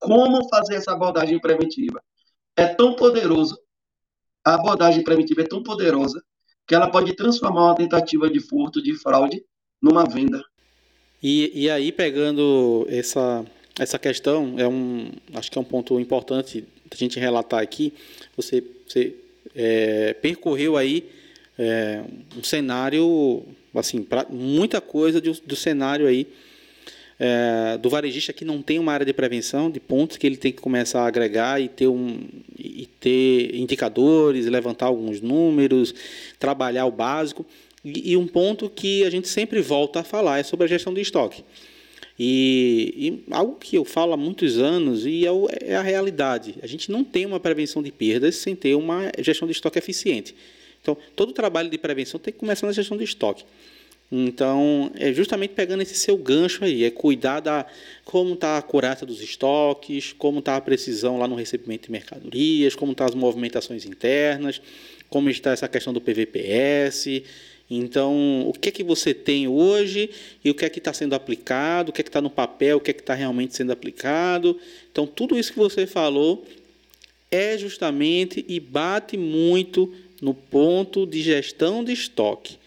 [0.00, 2.02] Como fazer essa abordagem preventiva?
[2.56, 3.58] É tão poderoso,
[4.44, 6.22] a abordagem preventiva é tão poderosa,
[6.66, 9.44] que ela pode transformar uma tentativa de furto, de fraude,
[9.80, 10.42] numa venda.
[11.22, 13.44] E, e aí, pegando essa,
[13.78, 17.92] essa questão, é um, acho que é um ponto importante a gente relatar aqui.
[18.36, 19.14] Você, você
[19.54, 21.08] é, percorreu aí
[21.58, 22.02] é,
[22.36, 26.26] um cenário, assim, pra, muita coisa do, do cenário aí
[27.24, 30.50] é, do varejista que não tem uma área de prevenção, de pontos que ele tem
[30.50, 32.18] que começar a agregar e ter, um,
[32.58, 35.94] e ter indicadores, levantar alguns números,
[36.36, 37.46] trabalhar o básico.
[37.84, 40.92] E, e um ponto que a gente sempre volta a falar é sobre a gestão
[40.92, 41.44] de estoque.
[42.18, 45.30] E, e, algo que eu falo há muitos anos e é,
[45.60, 46.56] é, a realidade.
[46.60, 50.34] A gente não tem uma prevenção de perdas sem ter uma gestão de estoque eficiente.
[50.82, 53.44] Então, todo o trabalho de prevenção tem que começar na gestão de estoque.
[54.14, 57.64] Então, é justamente pegando esse seu gancho aí, é cuidar da
[58.04, 62.74] como está a curata dos estoques, como está a precisão lá no recebimento de mercadorias,
[62.74, 64.60] como estão tá as movimentações internas,
[65.08, 67.22] como está essa questão do PVPS.
[67.70, 70.10] Então, o que é que você tem hoje
[70.44, 72.76] e o que é que está sendo aplicado, o que é que está no papel,
[72.76, 74.60] o que é que está realmente sendo aplicado.
[74.90, 76.44] Então, tudo isso que você falou
[77.30, 82.60] é justamente e bate muito no ponto de gestão de estoque.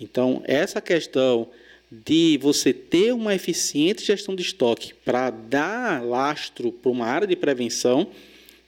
[0.00, 1.48] Então, essa questão
[1.90, 7.36] de você ter uma eficiente gestão de estoque para dar lastro para uma área de
[7.36, 8.10] prevenção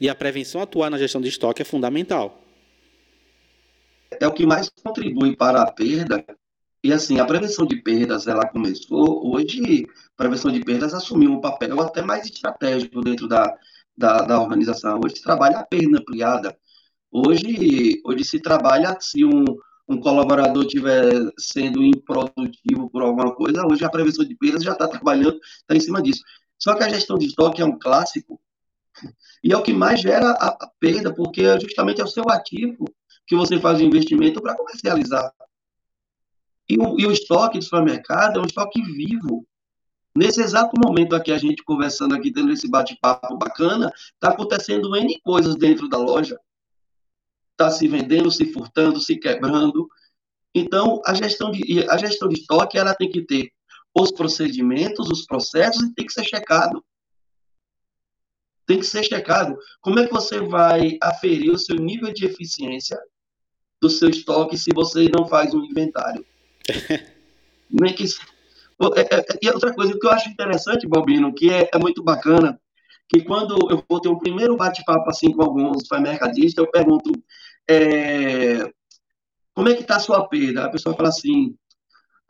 [0.00, 2.42] e a prevenção atuar na gestão de estoque é fundamental.
[4.20, 6.24] É o que mais contribui para a perda.
[6.84, 9.86] E assim, a prevenção de perdas, ela começou, hoje,
[10.18, 13.56] a prevenção de perdas assumiu um papel até mais estratégico dentro da,
[13.96, 15.00] da, da organização.
[15.02, 16.58] Hoje se trabalha a perda ampliada,
[17.14, 19.44] Hoje, hoje se trabalha se um,
[19.88, 24.88] um colaborador estiver sendo improdutivo por alguma coisa, hoje a prevenção de perdas já está
[24.88, 26.22] trabalhando, está em cima disso.
[26.58, 28.40] Só que a gestão de estoque é um clássico
[29.42, 32.84] E é o que mais gera a, perda, porque justamente é o seu ativo
[33.26, 35.32] que você faz o investimento para comercializar.
[36.68, 39.46] E o, e o estoque de supermercado é um estoque vivo.
[40.16, 45.20] Nesse exato momento aqui, a gente conversando aqui, tendo esse bate-papo bacana, está acontecendo N
[45.22, 46.38] coisas dentro da loja.
[47.62, 49.88] Está se vendendo, se furtando, se quebrando.
[50.52, 53.52] Então, a gestão de, a gestão de estoque ela tem que ter
[53.94, 56.84] os procedimentos, os processos, e tem que ser checado.
[58.66, 59.56] Tem que ser checado.
[59.80, 62.98] Como é que você vai aferir o seu nível de eficiência
[63.80, 66.24] do seu estoque se você não faz um inventário?
[67.96, 68.04] Que
[68.96, 72.60] é, é, e outra coisa que eu acho interessante, Balbino, que é, é muito bacana,
[73.08, 77.10] que quando eu vou ter um primeiro bate-papo assim com alguns supermercadistas, eu pergunto
[77.68, 78.72] é,
[79.54, 80.64] como é que está a sua perda?
[80.64, 81.56] A pessoa fala assim,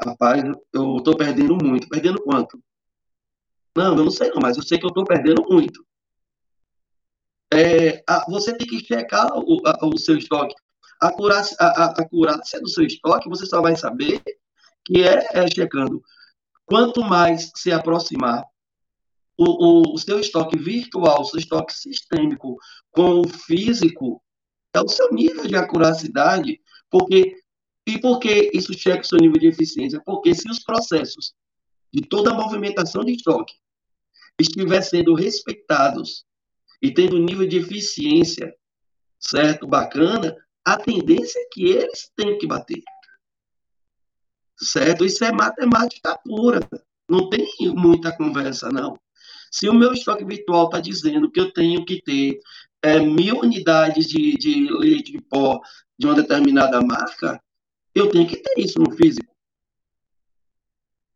[0.00, 0.42] rapaz,
[0.72, 1.88] eu estou perdendo muito.
[1.88, 2.62] Perdendo quanto?
[3.76, 5.84] Não, eu não sei não, mas eu sei que eu estou perdendo muito.
[7.52, 10.54] É, a, você tem que checar o, a, o seu estoque.
[11.00, 14.22] A acurácia, a, a, acurácia do seu estoque, você só vai saber
[14.84, 16.02] que é, é checando
[16.64, 18.44] Quanto mais se aproximar
[19.36, 22.56] o, o, o seu estoque virtual, o seu estoque sistêmico
[22.90, 24.22] com o físico,
[24.74, 27.36] é o seu nível de acuracidade, porque
[27.86, 30.00] e por que isso checa o seu nível de eficiência?
[30.04, 31.34] Porque se os processos
[31.92, 33.54] de toda a movimentação de estoque
[34.38, 36.24] estiver sendo respeitados
[36.80, 38.54] e tendo um nível de eficiência
[39.18, 42.82] certo, bacana, a tendência é que eles tenham que bater
[44.62, 45.04] certo?
[45.04, 46.60] Isso é matemática pura,
[47.08, 48.98] não tem muita conversa, não.
[49.50, 52.38] Se o meu estoque virtual está dizendo que eu tenho que ter
[52.82, 55.60] é, mil unidades de, de leite de pó
[55.98, 57.40] de uma determinada marca,
[57.94, 59.32] eu tenho que ter isso no físico.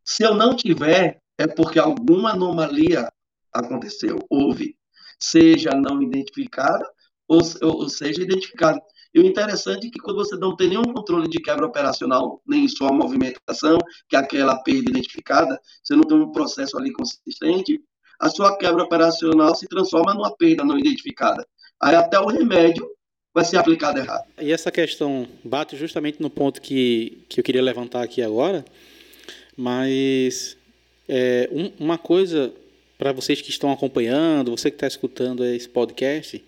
[0.03, 3.11] Se eu não tiver, é porque alguma anomalia
[3.53, 4.77] aconteceu, houve,
[5.19, 6.89] seja não identificada
[7.27, 8.81] ou, ou seja identificada.
[9.13, 12.67] E o interessante é que quando você não tem nenhum controle de quebra operacional, nem
[12.67, 13.77] só a movimentação,
[14.07, 17.81] que é aquela perda identificada, você não tem um processo ali consistente,
[18.19, 21.45] a sua quebra operacional se transforma numa perda não identificada.
[21.81, 22.89] Aí até o remédio
[23.33, 24.25] vai ser aplicado errado.
[24.41, 28.65] E essa questão bate justamente no ponto que, que eu queria levantar aqui agora,
[29.55, 30.57] mas
[31.07, 32.51] é, um, uma coisa
[32.97, 36.43] para vocês que estão acompanhando, você que está escutando esse podcast,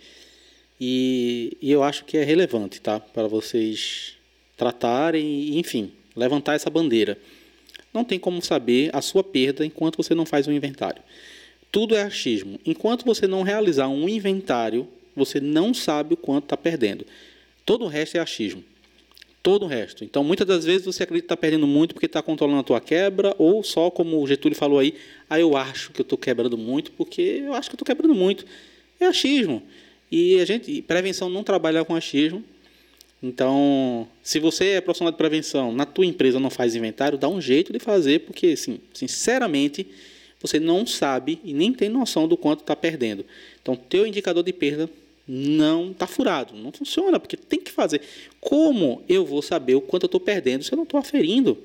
[0.81, 2.99] e, e eu acho que é relevante, tá?
[2.99, 4.15] Para vocês
[4.57, 7.17] tratarem enfim, levantar essa bandeira.
[7.93, 11.01] Não tem como saber a sua perda enquanto você não faz um inventário.
[11.71, 12.59] Tudo é achismo.
[12.65, 17.05] Enquanto você não realizar um inventário, você não sabe o quanto está perdendo.
[17.65, 18.63] Todo o resto é achismo.
[19.41, 20.03] Todo o resto.
[20.03, 22.81] Então, muitas das vezes você acredita que está perdendo muito porque está controlando a tua
[22.81, 24.95] quebra, ou só, como o Getúlio falou aí,
[25.29, 28.45] ah, eu acho que eu estou quebrando muito porque eu acho que estou quebrando muito.
[28.99, 29.63] É achismo.
[30.11, 32.43] E a gente, prevenção não trabalha com achismo.
[33.21, 37.41] Então, se você é profissional de prevenção, na tua empresa não faz inventário, dá um
[37.41, 39.85] jeito de fazer, porque, assim, sinceramente,
[40.41, 43.25] você não sabe e nem tem noção do quanto está perdendo.
[43.69, 44.89] Então, teu indicador de perda
[45.27, 48.01] não está furado, não funciona, porque tem que fazer.
[48.41, 51.55] Como eu vou saber o quanto eu estou perdendo se eu não estou aferindo?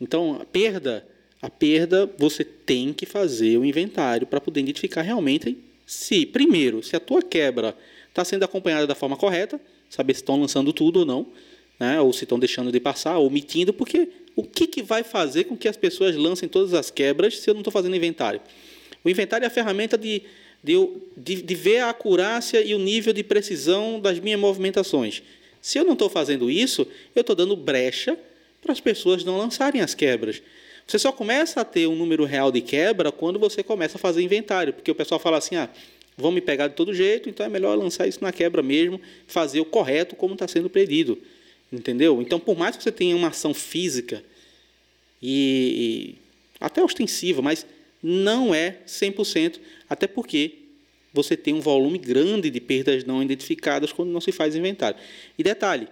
[0.00, 1.06] Então, a perda,
[1.42, 6.96] a perda, você tem que fazer o inventário para poder identificar realmente se, primeiro, se
[6.96, 7.76] a tua quebra
[8.08, 11.26] está sendo acompanhada da forma correta, saber se estão lançando tudo ou não,
[11.78, 12.00] né?
[12.00, 15.68] ou se estão deixando de passar, omitindo, porque o que, que vai fazer com que
[15.68, 18.40] as pessoas lancem todas as quebras se eu não estou fazendo inventário?
[19.04, 20.22] O inventário é a ferramenta de,
[20.62, 20.74] de,
[21.16, 25.22] de, de ver a acurácia e o nível de precisão das minhas movimentações.
[25.60, 28.18] Se eu não estou fazendo isso, eu estou dando brecha
[28.60, 30.42] para as pessoas não lançarem as quebras.
[30.86, 34.22] Você só começa a ter um número real de quebra quando você começa a fazer
[34.22, 35.68] inventário, porque o pessoal fala assim: ah,
[36.16, 39.60] vão me pegar de todo jeito, então é melhor lançar isso na quebra mesmo, fazer
[39.60, 41.18] o correto como está sendo pedido.
[41.72, 42.20] Entendeu?
[42.20, 44.22] Então, por mais que você tenha uma ação física
[45.22, 46.18] e, e
[46.60, 47.64] até ostensiva, mas
[48.02, 49.58] não é 100%,
[49.92, 50.54] até porque
[51.12, 54.98] você tem um volume grande de perdas não identificadas quando não se faz inventário.
[55.38, 55.86] E detalhe,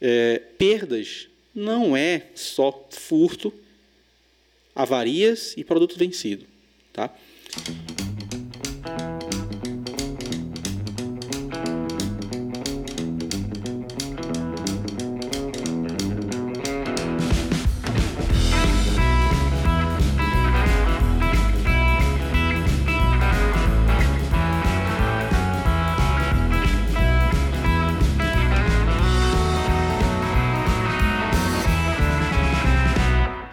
[0.00, 3.54] é, perdas não é só furto
[4.74, 6.44] avarias e produto vencido.
[6.92, 7.14] Tá?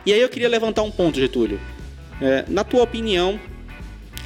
[0.05, 1.59] E aí eu queria levantar um ponto, Getúlio.
[2.21, 3.39] É, na tua opinião,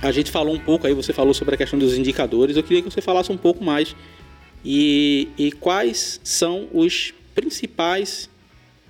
[0.02, 2.58] a gente falou um pouco aí, você falou sobre a questão dos indicadores.
[2.58, 3.96] Eu queria que você falasse um pouco mais
[4.66, 8.30] e, e quais são os principais,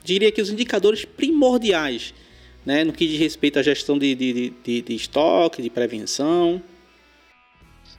[0.03, 2.13] diria que os indicadores primordiais,
[2.65, 6.61] né, no que diz respeito à gestão de, de, de, de estoque, de prevenção.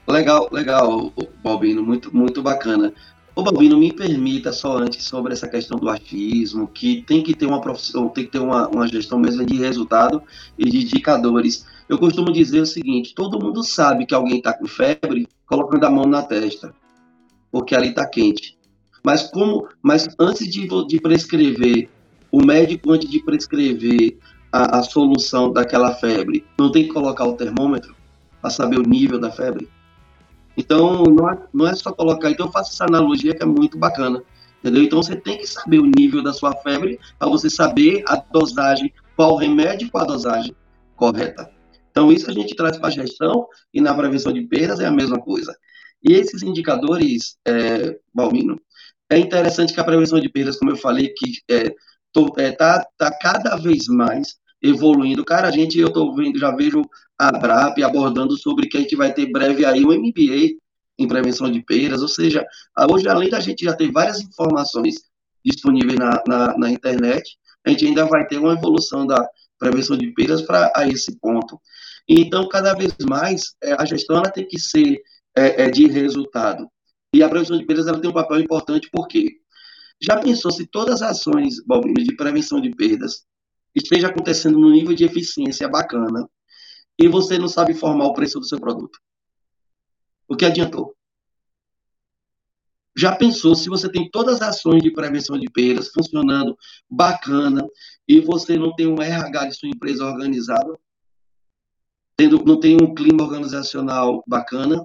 [0.06, 1.12] Legal, legal,
[1.42, 2.94] Balbino, muito, muito bacana.
[3.38, 7.46] Ô Balbino, me permita só antes sobre essa questão do achismo, que tem que ter
[7.46, 10.20] uma profissão, tem que ter uma, uma gestão mesmo de resultado
[10.58, 11.64] e de indicadores.
[11.88, 15.88] Eu costumo dizer o seguinte: todo mundo sabe que alguém está com febre colocando a
[15.88, 16.74] mão na testa,
[17.52, 18.58] porque ali está quente.
[19.04, 21.88] Mas como, mas antes de, de prescrever,
[22.32, 24.18] o médico antes de prescrever
[24.50, 27.94] a, a solução daquela febre, não tem que colocar o termômetro
[28.42, 29.68] para saber o nível da febre.
[30.58, 32.30] Então não é, não é só colocar.
[32.30, 34.22] Então eu faço essa analogia que é muito bacana,
[34.58, 34.82] entendeu?
[34.82, 38.92] Então você tem que saber o nível da sua febre para você saber a dosagem,
[39.16, 40.54] qual remédio e qual a dosagem
[40.96, 41.48] correta.
[41.90, 44.90] Então, isso a gente traz para a gestão e na prevenção de perdas é a
[44.90, 45.52] mesma coisa.
[46.02, 48.60] E esses indicadores, é, Balmino,
[49.10, 51.74] é interessante que a prevenção de perdas, como eu falei, que é,
[52.36, 55.24] é, tá, tá cada vez mais evoluindo.
[55.24, 56.82] Cara, a gente, eu tô vendo, já vejo
[57.18, 60.56] a BRAP abordando sobre que a gente vai ter breve aí um MBA
[60.98, 62.44] em prevenção de perdas, ou seja,
[62.90, 64.96] hoje, além da gente já ter várias informações
[65.44, 69.24] disponíveis na, na, na internet, a gente ainda vai ter uma evolução da
[69.58, 71.60] prevenção de perdas para esse ponto.
[72.08, 75.00] Então, cada vez mais, é, a gestão ela tem que ser
[75.36, 76.68] é, é, de resultado.
[77.14, 79.36] E a prevenção de perdas ela tem um papel importante, porque
[80.00, 83.24] já pensou se todas as ações, Balbino, de prevenção de perdas
[83.74, 86.28] esteja acontecendo no nível de eficiência bacana
[86.98, 88.98] e você não sabe formar o preço do seu produto?
[90.26, 90.94] O que adiantou?
[92.96, 96.56] Já pensou se você tem todas as ações de prevenção de perdas funcionando
[96.90, 97.64] bacana
[98.06, 100.78] e você não tem um RH de sua empresa organizado?
[102.18, 104.84] tendo, não tem um clima organizacional bacana.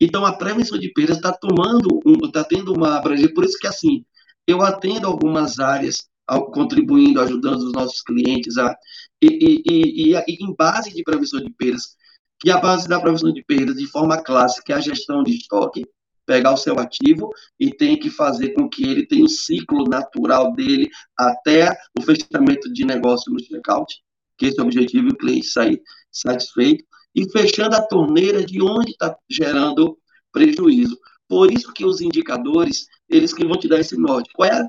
[0.00, 3.34] Então, a prevenção de perdas está tomando, está tendo uma abrangência.
[3.34, 4.04] Por isso que, assim,
[4.46, 6.08] eu atendo algumas áreas,
[6.52, 8.74] contribuindo, ajudando os nossos clientes a.
[9.22, 11.96] E, e, e, e, em base de prevenção de perdas,
[12.40, 15.84] que a base da prevenção de perdas, de forma clássica, é a gestão de estoque,
[16.28, 20.52] pegar o seu ativo e tem que fazer com que ele tenha o ciclo natural
[20.52, 23.94] dele até o fechamento de negócio no checkout,
[24.36, 25.80] que esse é o objetivo o cliente sair
[26.12, 29.98] satisfeito e fechando a torneira de onde está gerando
[30.30, 30.96] prejuízo.
[31.26, 34.30] Por isso que os indicadores, eles que vão te dar esse norte.
[34.34, 34.68] Qual é a,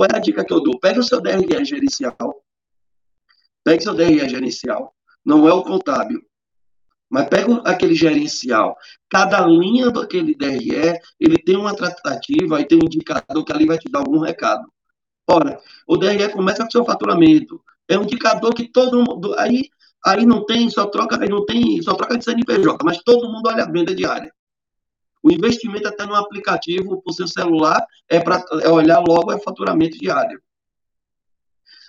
[0.00, 0.80] qual é a dica que eu dou?
[0.80, 2.16] Pega o seu DRE gerencial.
[3.62, 4.94] Pegue seu DRE gerencial.
[5.22, 6.22] Não é o contábil.
[7.10, 8.78] Mas pega aquele gerencial.
[9.10, 13.76] Cada linha daquele DRE, ele tem uma tratativa e tem um indicador que ali vai
[13.76, 14.72] te dar algum recado.
[15.28, 17.62] Ora, o DRE começa com seu faturamento.
[17.86, 19.38] É um indicador que todo mundo.
[19.38, 19.68] Aí
[20.06, 23.50] Aí não tem, só troca, aí não tem, só troca de CNPJ, mas todo mundo
[23.50, 24.32] olha a venda diária.
[25.22, 29.38] O investimento até no aplicativo para o seu celular é para é olhar logo é
[29.38, 30.40] faturamento diário.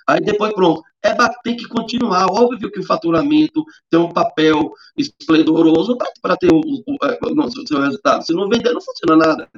[0.08, 0.82] Aí depois, pronto.
[1.04, 2.28] É, tem que continuar.
[2.28, 7.82] Óbvio que o faturamento tem um papel esplendoroso para ter o, o, é, o, seu
[7.82, 8.24] resultado.
[8.24, 9.50] Se não vender, não funciona nada.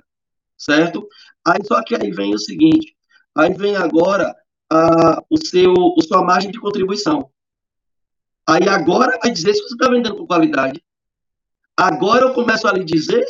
[0.57, 1.07] Certo?
[1.45, 2.95] Aí só que aí vem o seguinte:
[3.35, 4.33] aí vem agora
[4.71, 7.29] a, o seu, a sua margem de contribuição.
[8.47, 10.83] Aí agora vai dizer se você está vendendo com qualidade.
[11.75, 13.25] Agora eu começo a lhe dizer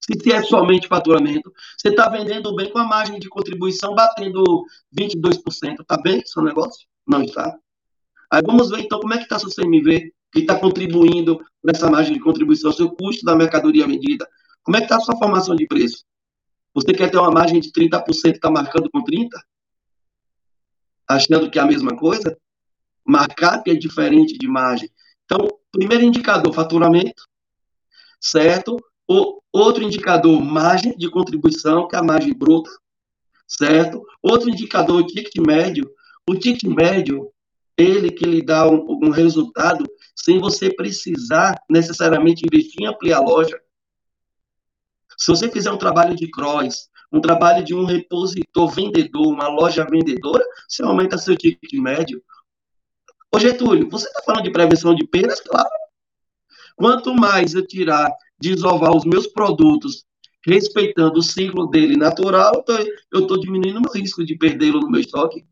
[0.00, 1.52] se é somente faturamento.
[1.76, 4.64] Você está vendendo bem com a margem de contribuição batendo
[4.96, 5.80] 22%.
[5.80, 6.86] Está bem seu negócio?
[7.06, 7.56] Não está.
[8.30, 11.90] Aí vamos ver então como é que está seu CMV, que está contribuindo para essa
[11.90, 14.28] margem de contribuição, seu custo da mercadoria vendida.
[14.62, 16.04] Como é que está sua formação de preço?
[16.74, 19.28] Você quer ter uma margem de 30%, está marcando com 30%?
[21.08, 22.36] Achando que é a mesma coisa?
[23.04, 24.90] Markup é diferente de margem.
[25.24, 27.22] Então, primeiro indicador, faturamento,
[28.20, 28.76] certo?
[29.08, 32.70] O outro indicador, margem de contribuição, que é a margem bruta,
[33.46, 34.04] certo?
[34.22, 35.90] Outro indicador, ticket médio.
[36.28, 37.32] O ticket médio,
[37.76, 43.22] ele que lhe dá um, um resultado sem você precisar necessariamente investir em ampliar a
[43.22, 43.58] loja.
[45.16, 49.86] Se você fizer um trabalho de cross, um trabalho de um repositor vendedor, uma loja
[49.88, 52.22] vendedora, você aumenta seu ticket médio.
[53.34, 55.40] Ô Getúlio, você está falando de prevenção de perdas?
[55.40, 55.68] Claro.
[56.78, 58.08] Quanto mais eu tirar,
[58.40, 60.04] desovar os meus produtos,
[60.46, 62.64] respeitando o ciclo dele natural,
[63.12, 65.44] eu estou diminuindo o risco de perdê-lo no meu estoque.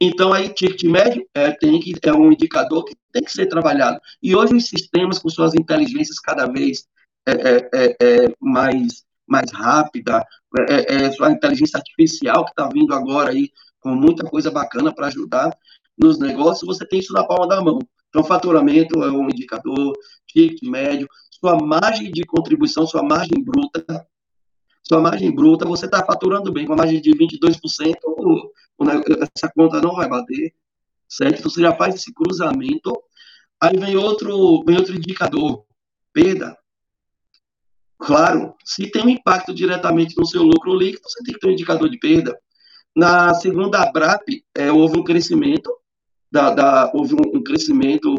[0.00, 4.00] Então, aí, ticket médio é, tem que, é um indicador que tem que ser trabalhado.
[4.22, 6.86] E hoje, os sistemas, com suas inteligências cada vez
[7.26, 10.26] é, é, é, é mais, mais rápida,
[10.68, 15.08] é, é, sua inteligência artificial que está vindo agora aí com muita coisa bacana para
[15.08, 15.54] ajudar,
[15.98, 17.78] nos negócios, você tem isso na palma da mão.
[18.14, 19.92] Então, faturamento é um indicador,
[20.28, 23.84] ticket médio, sua margem de contribuição, sua margem bruta,
[24.84, 27.96] sua margem bruta, você está faturando bem, com a margem de 22%,
[29.36, 30.54] essa conta não vai bater,
[31.08, 31.40] certo?
[31.40, 32.96] Então, você já faz esse cruzamento.
[33.60, 35.64] Aí vem outro, vem outro indicador,
[36.12, 36.56] perda.
[37.98, 41.52] Claro, se tem um impacto diretamente no seu lucro líquido, você tem que ter um
[41.52, 42.38] indicador de perda.
[42.94, 45.68] Na segunda ABRAP, é, houve um crescimento,
[46.34, 48.12] da, da houve um, crescimento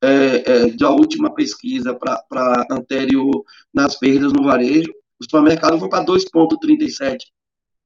[0.00, 0.08] é,
[0.50, 3.44] é, da última pesquisa para anterior
[3.74, 4.90] nas perdas no varejo.
[5.20, 7.18] O supermercado foi para 2,37.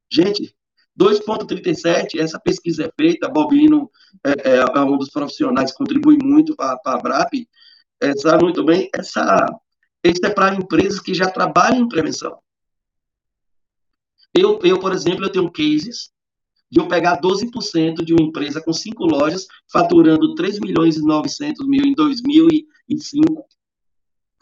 [0.08, 0.54] Gente,
[0.96, 3.90] 2,37, essa pesquisa é feita, Bobino
[4.24, 7.48] é, é, é, um dos profissionais que contribui muito para a BRAP,
[8.00, 9.46] é, sabe muito bem, essa,
[10.04, 12.38] isso é para empresas que já trabalham em prevenção.
[14.34, 16.12] Eu, eu, por exemplo, eu tenho cases
[16.72, 21.68] de eu pegar 12% de uma empresa com cinco lojas, faturando 3 milhões e 900
[21.68, 23.44] mil em 2005,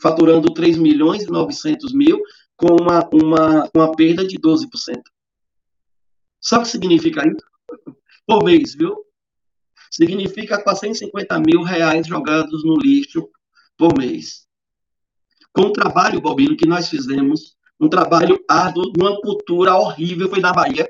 [0.00, 2.22] faturando 3 milhões e 900 mil,
[2.56, 4.68] com uma, uma, uma perda de 12%.
[6.40, 7.96] Sabe o que significa isso?
[8.24, 8.94] Por mês, viu?
[9.90, 13.28] Significa 450 mil reais jogados no lixo
[13.76, 14.46] por mês.
[15.52, 20.38] Com o trabalho, Bobino, que nós fizemos, um trabalho árduo, de uma cultura horrível, foi
[20.38, 20.88] na Bahia.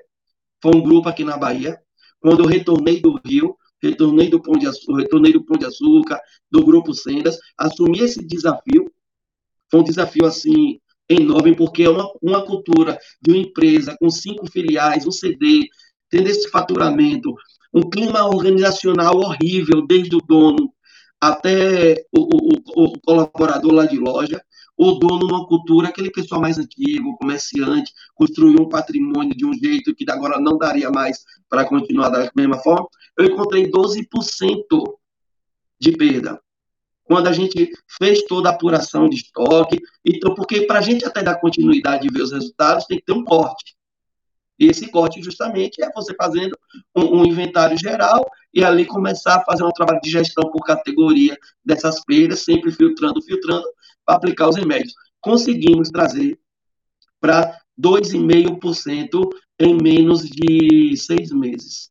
[0.63, 1.79] Foi um grupo aqui na Bahia.
[2.21, 6.21] Quando eu retornei do Rio, retornei do Pão de Açúcar, retornei do Pão de Açúcar,
[6.51, 8.91] do Grupo Sendas, assumi esse desafio.
[9.71, 14.51] Foi um desafio, assim, enorme, porque é uma, uma cultura de uma empresa com cinco
[14.51, 15.69] filiais, um CD,
[16.09, 17.35] tendo esse faturamento,
[17.73, 20.73] um clima organizacional horrível, desde o dono
[21.21, 24.43] até o, o, o colaborador lá de loja,
[24.83, 29.95] o dono numa cultura, aquele pessoal mais antigo, comerciante, construiu um patrimônio de um jeito
[29.95, 34.07] que agora não daria mais para continuar da mesma forma, eu encontrei 12%
[35.79, 36.41] de perda
[37.05, 39.79] quando a gente fez toda a apuração de estoque.
[40.03, 43.13] Então, porque para a gente até dar continuidade e ver os resultados, tem que ter
[43.13, 43.77] um corte.
[44.59, 46.57] E esse corte, justamente, é você fazendo
[46.97, 48.25] um, um, inventário geral
[48.55, 53.21] e ali começar a fazer um trabalho de gestão por categoria dessas perdas, sempre filtrando,
[53.21, 53.67] filtrando,
[54.15, 54.95] aplicar os remédios.
[55.21, 56.39] Conseguimos trazer
[57.21, 61.91] para 2,5% em menos de seis meses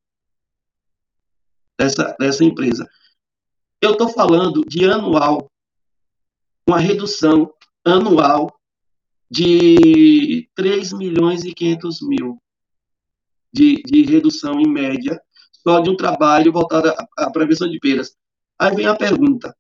[1.78, 2.88] dessa, dessa empresa.
[3.82, 5.49] Eu estou falando de anual,
[6.67, 7.51] uma redução
[7.86, 8.59] anual
[9.32, 12.41] de 3 milhões e 500 mil
[13.53, 18.15] de, de redução em média, só de um trabalho voltado à, à prevenção de perdas.
[18.57, 19.55] Aí vem a pergunta,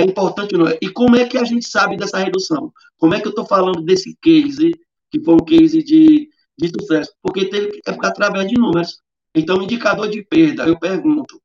[0.00, 0.78] é importante não é?
[0.80, 2.72] E como é que a gente sabe dessa redução?
[2.98, 4.72] Como é que eu estou falando desse case,
[5.10, 6.28] que foi um case de,
[6.58, 7.12] de sucesso?
[7.22, 9.00] Porque teve, é através de números.
[9.34, 11.40] Então, indicador de perda, eu pergunto,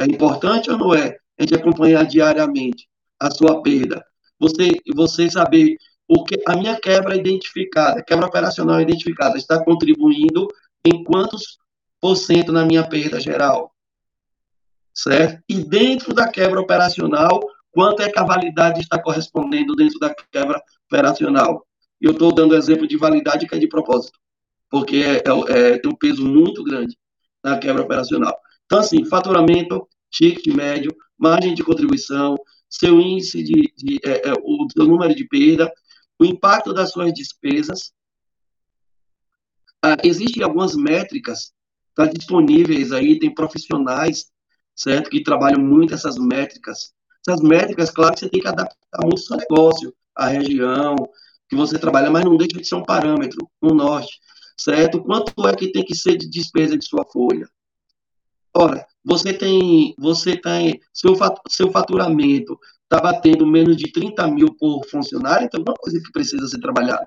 [0.00, 1.16] é importante ou não é?
[1.38, 2.88] a gente acompanhar diariamente
[3.20, 4.04] a sua perda.
[4.40, 5.76] Você, você saber
[6.08, 10.48] o que a minha quebra identificada, quebra operacional identificada, está contribuindo
[10.84, 11.58] em quantos
[12.00, 13.72] por cento na minha perda geral.
[14.92, 15.42] Certo?
[15.48, 17.40] E dentro da quebra operacional,
[17.72, 21.66] quanto é que a validade está correspondendo dentro da quebra operacional?
[22.00, 24.18] Eu estou dando exemplo de validade que é de propósito,
[24.70, 26.96] porque é, é, é, tem um peso muito grande
[27.42, 28.36] na quebra operacional.
[28.66, 32.36] Então, assim, faturamento, ticket médio, margem de contribuição,
[32.68, 35.72] seu índice de, de é, é, o seu número de perda,
[36.18, 37.92] o impacto das suas despesas.
[39.82, 41.52] Ah, existem algumas métricas
[41.94, 44.26] tá, disponíveis aí, tem profissionais,
[44.74, 46.92] certo, que trabalham muito essas métricas.
[47.26, 50.96] Essas métricas, claro que você tem que adaptar muito o seu negócio, a região
[51.48, 54.20] que você trabalha, mas não deixa de ser um parâmetro no norte,
[54.58, 55.02] certo?
[55.02, 57.48] Quanto é que tem que ser de despesa de sua folha?
[58.54, 61.14] Ora, você tem, você tem seu,
[61.48, 66.10] seu faturamento está batendo menos de 30 mil por funcionário, então é uma coisa que
[66.10, 67.06] precisa ser trabalhada.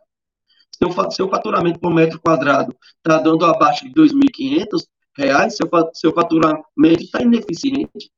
[0.72, 4.88] Seu, seu faturamento por metro quadrado está dando abaixo de 2.500
[5.18, 8.12] reais, seu, seu faturamento está ineficiente.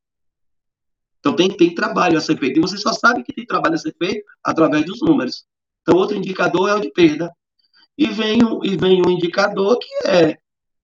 [1.23, 2.57] Então tem, tem trabalho a ser feito.
[2.57, 5.45] E você só sabe que tem trabalho a ser feito através dos números.
[5.81, 7.31] Então, outro indicador é o de perda.
[7.97, 10.37] E vem, e vem um indicador que é,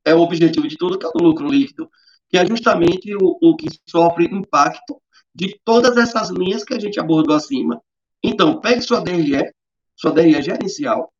[0.06, 1.90] é o objetivo de tudo, que é o lucro líquido
[2.30, 5.02] que é justamente o, o que sofre impacto
[5.34, 7.82] de todas essas linhas que a gente abordou acima.
[8.24, 9.52] Então, pegue sua DRE,
[9.96, 11.12] sua DRE gerencial,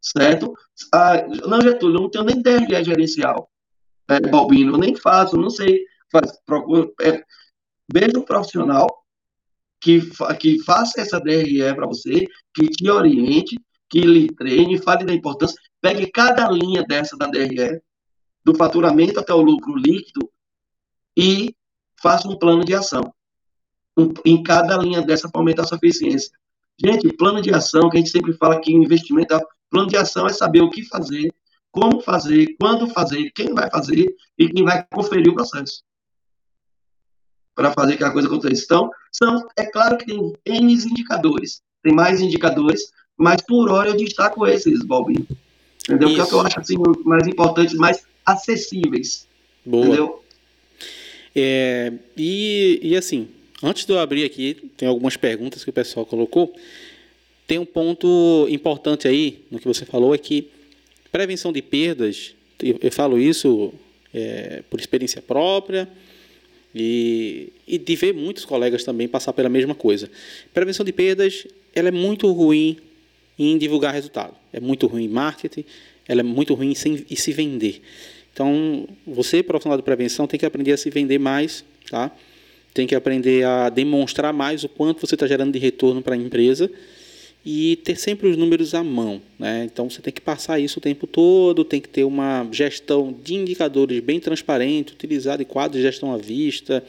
[0.00, 0.52] certo?
[0.92, 3.50] Ah, não, Getúlio, eu não tenho nem DRE gerencial,
[4.08, 5.80] é, Balbino, nem faço, não sei.
[6.10, 7.22] Faz, procura, é,
[7.92, 8.86] veja um profissional
[9.80, 10.00] que,
[10.38, 13.58] que faça essa DRE para você, que te oriente,
[13.88, 17.80] que lhe treine, fale da importância, pegue cada linha dessa da DRE,
[18.44, 20.30] do faturamento até o lucro líquido
[21.16, 21.54] e
[22.00, 23.12] faça um plano de ação.
[23.96, 26.30] um, em cada linha dessa para aumentar a sua eficiência.
[26.80, 29.36] Gente, plano de ação, que a gente sempre fala que investimento,
[29.68, 31.32] plano de ação é saber o que fazer,
[31.72, 35.82] como fazer, quando fazer, quem vai fazer e quem vai conferir o processo
[37.58, 38.62] para fazer que a coisa aconteça.
[38.64, 43.96] Então, são, é claro que tem N indicadores, tem mais indicadores, mas por hora eu
[43.96, 45.26] destaco esses, Balbinho.
[45.82, 46.06] Entendeu?
[46.08, 46.14] Isso.
[46.14, 49.26] Que é o que eu acho assim, mais importantes, mais acessíveis.
[49.66, 49.86] Boa.
[49.86, 50.22] Entendeu?
[51.34, 53.26] É, e, e assim,
[53.60, 56.54] antes de eu abrir aqui, tem algumas perguntas que o pessoal colocou.
[57.44, 60.48] Tem um ponto importante aí no que você falou, é que
[61.10, 63.74] prevenção de perdas, eu, eu falo isso
[64.14, 65.88] é, por experiência própria,
[66.74, 70.10] e, e de ver muitos colegas também passar pela mesma coisa.
[70.52, 72.78] Prevenção de perdas, ela é muito ruim
[73.38, 74.34] em divulgar resultado.
[74.52, 75.64] É muito ruim em marketing,
[76.06, 77.80] ela é muito ruim em, se vender.
[78.32, 82.10] Então, você, profissional de prevenção, tem que aprender a se vender mais, tá?
[82.72, 86.18] Tem que aprender a demonstrar mais o quanto você está gerando de retorno para a
[86.18, 86.70] empresa
[87.50, 89.22] e ter sempre os números à mão.
[89.38, 89.64] Né?
[89.64, 93.36] Então você tem que passar isso o tempo todo, tem que ter uma gestão de
[93.36, 96.84] indicadores bem transparente, utilizar de quadros de gestão à vista,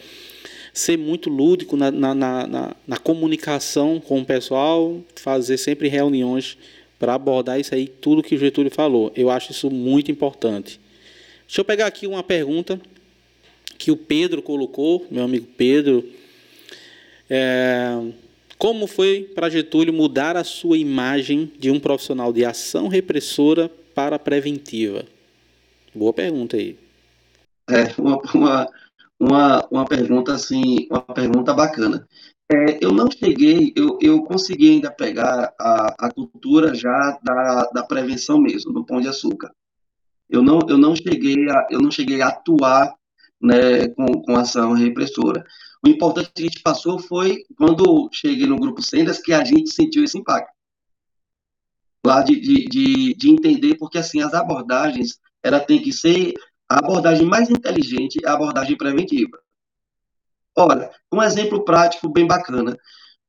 [0.74, 6.58] ser muito lúdico na, na, na, na comunicação com o pessoal, fazer sempre reuniões
[7.00, 9.14] para abordar isso aí, tudo que o Getúlio falou.
[9.16, 10.78] Eu acho isso muito importante.
[11.48, 12.82] Deixa eu pegar aqui uma pergunta
[13.78, 16.04] que o Pedro colocou, meu amigo Pedro.
[17.30, 17.98] É,
[18.60, 24.20] como foi para Getúlio mudar a sua imagem de um profissional de ação repressora para
[24.20, 25.06] preventiva?
[25.96, 26.78] Boa pergunta aí.
[27.70, 28.68] É, uma, uma,
[29.18, 32.06] uma, uma pergunta assim, uma pergunta bacana.
[32.52, 37.84] É, eu não cheguei, eu, eu consegui ainda pegar a, a cultura já da, da
[37.84, 39.52] prevenção mesmo, do pão de açúcar.
[40.30, 42.94] Eu não, eu não cheguei a, eu não cheguei a atuar
[43.42, 45.46] né, com, com ação repressora.
[45.84, 49.74] O importante que a gente passou foi, quando cheguei no grupo Sendas, que a gente
[49.74, 50.54] sentiu esse impacto.
[52.06, 56.34] Lá de, de, de, de entender, porque assim, as abordagens, ela tem que ser
[56.68, 59.40] a abordagem mais inteligente, a abordagem preventiva.
[60.58, 62.78] Ora, um exemplo prático bem bacana.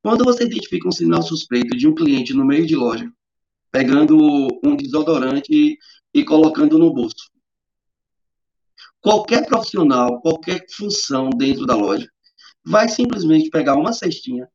[0.03, 3.11] Quando você identifica um sinal suspeito de um cliente no meio de loja,
[3.71, 4.17] pegando
[4.65, 5.79] um desodorante
[6.13, 7.31] e colocando no bolso.
[9.01, 12.11] Qualquer profissional, qualquer função dentro da loja,
[12.65, 14.49] vai simplesmente pegar uma cestinha,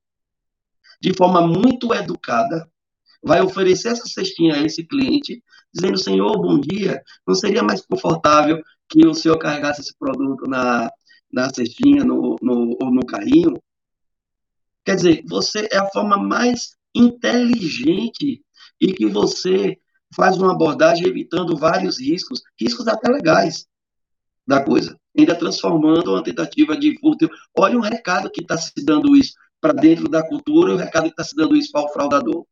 [1.01, 2.69] de forma muito educada,
[3.23, 5.43] vai oferecer essa cestinha a esse cliente,
[5.73, 10.89] dizendo: Senhor, bom dia, não seria mais confortável que o senhor carregasse esse produto na,
[11.31, 13.61] na cestinha no, no, ou no carrinho?
[14.85, 18.43] Quer dizer, você é a forma mais inteligente
[18.79, 19.77] e que você
[20.15, 23.67] faz uma abordagem evitando vários riscos, riscos até legais
[24.47, 27.29] da coisa ainda transformando uma tentativa de furto.
[27.57, 31.09] Olha o recado que está se dando isso para dentro da cultura, o recado que
[31.09, 32.45] está se dando isso para o fraudador,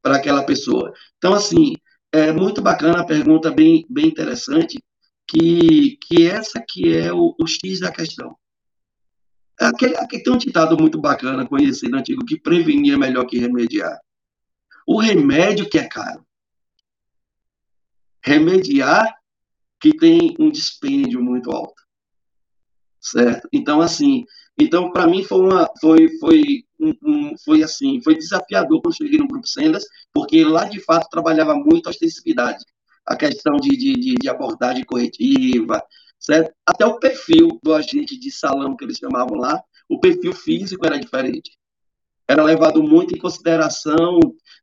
[0.00, 0.92] para aquela pessoa.
[1.18, 1.74] Então, assim,
[2.10, 4.82] é muito bacana a pergunta, bem, bem interessante,
[5.26, 8.36] que, que essa que é o, o X da questão.
[9.58, 13.98] Aquele, aquele, tem um ditado muito bacana, conhecido antigo, que prevenir é melhor que remediar.
[14.86, 16.26] O remédio que é caro.
[18.24, 19.21] Remediar
[19.82, 21.82] que tem um dispêndio muito alto.
[23.00, 23.48] Certo?
[23.52, 24.24] Então, assim,
[24.56, 29.18] então para mim foi uma foi foi um, um, foi assim, foi desafiador quando cheguei
[29.18, 32.64] no grupo Sendas, porque lá de fato trabalhava muito a ostensividade,
[33.04, 35.82] a questão de, de, de abordagem corretiva,
[36.20, 36.54] certo?
[36.64, 40.98] Até o perfil do agente de salão que eles chamavam lá, o perfil físico era
[40.98, 41.58] diferente.
[42.28, 44.20] Era levado muito em consideração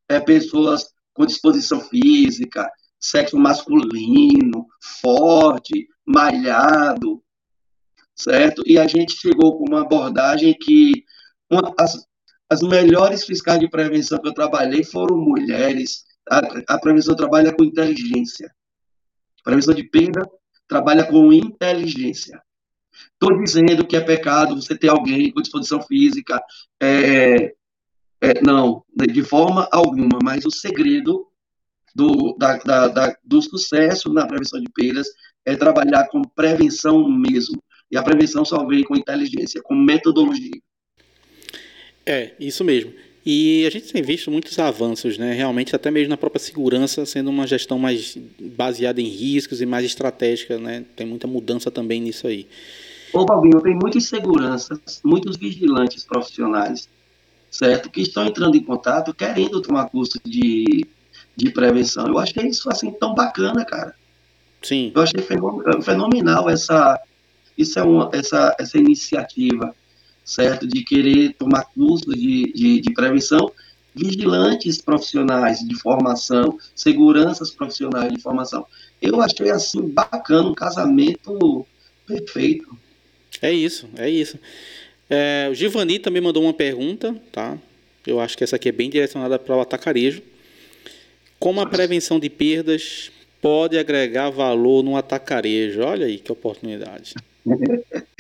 [0.08, 4.68] é, pessoas com disposição física, sexo masculino,
[5.02, 7.24] forte, malhado,
[8.16, 8.62] certo?
[8.66, 11.06] E a gente chegou com uma abordagem que
[11.50, 12.06] uma, as,
[12.50, 16.04] as melhores fiscais de prevenção que eu trabalhei foram mulheres.
[16.30, 16.40] A,
[16.76, 18.54] a prevenção trabalha com inteligência.
[19.42, 20.30] A prevenção de perda
[20.68, 22.42] trabalha com inteligência.
[23.14, 26.42] Estou dizendo que é pecado você ter alguém com disposição física.
[26.82, 27.54] É,
[28.22, 31.29] é, não, de forma alguma, mas o segredo
[32.00, 35.08] do, da, da, da, do sucesso na prevenção de perdas
[35.46, 37.62] é trabalhar com prevenção mesmo.
[37.92, 40.62] E a prevenção só vem com inteligência, com metodologia.
[42.06, 42.94] É, isso mesmo.
[43.26, 45.34] E a gente tem visto muitos avanços, né?
[45.34, 49.86] Realmente, até mesmo na própria segurança, sendo uma gestão mais baseada em riscos e mais
[49.86, 50.86] estratégica, né?
[50.96, 52.48] Tem muita mudança também nisso aí.
[53.12, 56.88] Ô, Balbinho, tem muitas seguranças, muitos vigilantes profissionais,
[57.52, 57.90] certo?
[57.90, 60.88] Que estão entrando em contato querendo tomar curso de
[61.40, 62.08] de prevenção.
[62.08, 63.96] Eu acho que é isso assim tão bacana, cara.
[64.62, 64.92] Sim.
[64.94, 65.22] Eu achei
[65.82, 67.00] fenomenal essa
[67.58, 69.74] isso é uma essa essa iniciativa,
[70.24, 70.68] certo?
[70.68, 73.52] De querer tomar cursos de, de, de prevenção,
[73.96, 78.66] vigilantes profissionais de formação, seguranças profissionais de formação.
[79.02, 81.66] Eu achei assim bacana, um casamento
[82.06, 82.78] perfeito.
[83.42, 84.38] É isso, é isso.
[85.10, 87.58] É, o Givani também mandou uma pergunta, tá?
[88.06, 90.22] Eu acho que essa aqui é bem direcionada para o atacarejo.
[91.40, 93.12] Como a prevenção de perdas
[93.42, 95.82] pode agregar valor no atacarejo?
[95.82, 97.16] Olha aí que oportunidade.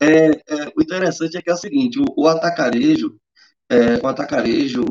[0.00, 3.16] É, é, o interessante é que é o seguinte, o, o atacarejo,
[3.70, 4.84] é, o atacarejo,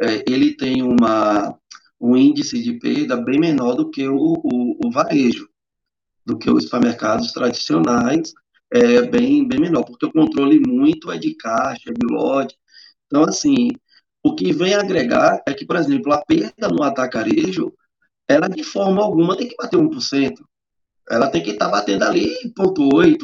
[0.00, 1.58] é, ele tem uma,
[2.00, 5.48] um índice de perda bem menor do que o, o, o varejo,
[6.24, 8.32] do que os supermercados tradicionais,
[8.70, 12.56] é bem, bem menor, porque o controle muito é de caixa, de lote.
[13.06, 13.70] Então, assim,
[14.22, 17.72] o que vem agregar é que, por exemplo, a perda no atacarejo,
[18.28, 20.34] ela de forma alguma tem que bater 1%.
[21.10, 23.18] Ela tem que estar tá batendo ali 0,8%,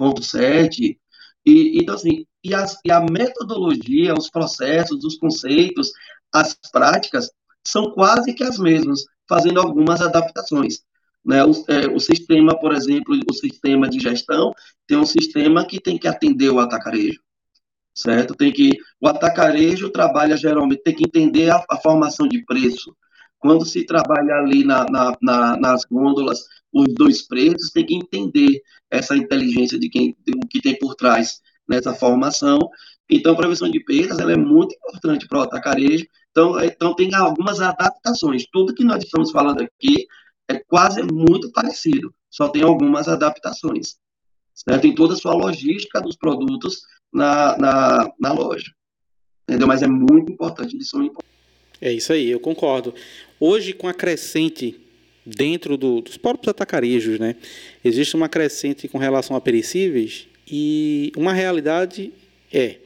[0.00, 0.96] 0,7%.
[1.44, 5.90] E, então, assim, e, as, e a metodologia, os processos, os conceitos,
[6.32, 7.30] as práticas
[7.66, 10.82] são quase que as mesmas, fazendo algumas adaptações.
[11.24, 11.44] Né?
[11.44, 14.52] O, é, o sistema, por exemplo, o sistema de gestão
[14.86, 17.20] tem um sistema que tem que atender o atacarejo
[17.94, 18.34] certo?
[18.34, 18.70] Tem que
[19.00, 22.94] o atacarejo trabalha geralmente tem que entender a, a formação de preço.
[23.38, 28.62] Quando se trabalha ali na, na, na, nas gôndolas os dois preços, tem que entender
[28.90, 32.58] essa inteligência de quem o que tem por trás nessa formação.
[33.10, 36.06] Então, a prevenção de perdas ela é muito importante para o atacarejo.
[36.30, 38.46] Então, é, então, tem algumas adaptações.
[38.50, 40.06] Tudo que nós estamos falando aqui
[40.48, 43.96] é quase muito parecido, só tem algumas adaptações.
[44.54, 44.86] Certo?
[44.86, 46.82] Em toda a sua logística dos produtos
[47.12, 48.72] na, na, na loja.
[49.48, 49.66] Entendeu?
[49.66, 51.32] Mas é muito importante, eles são importantes.
[51.80, 52.94] É isso aí, eu concordo.
[53.40, 54.78] Hoje, com a crescente
[55.26, 57.36] dentro do, dos próprios atacarejos, né,
[57.84, 62.12] existe uma crescente com relação a perecíveis e uma realidade
[62.52, 62.76] é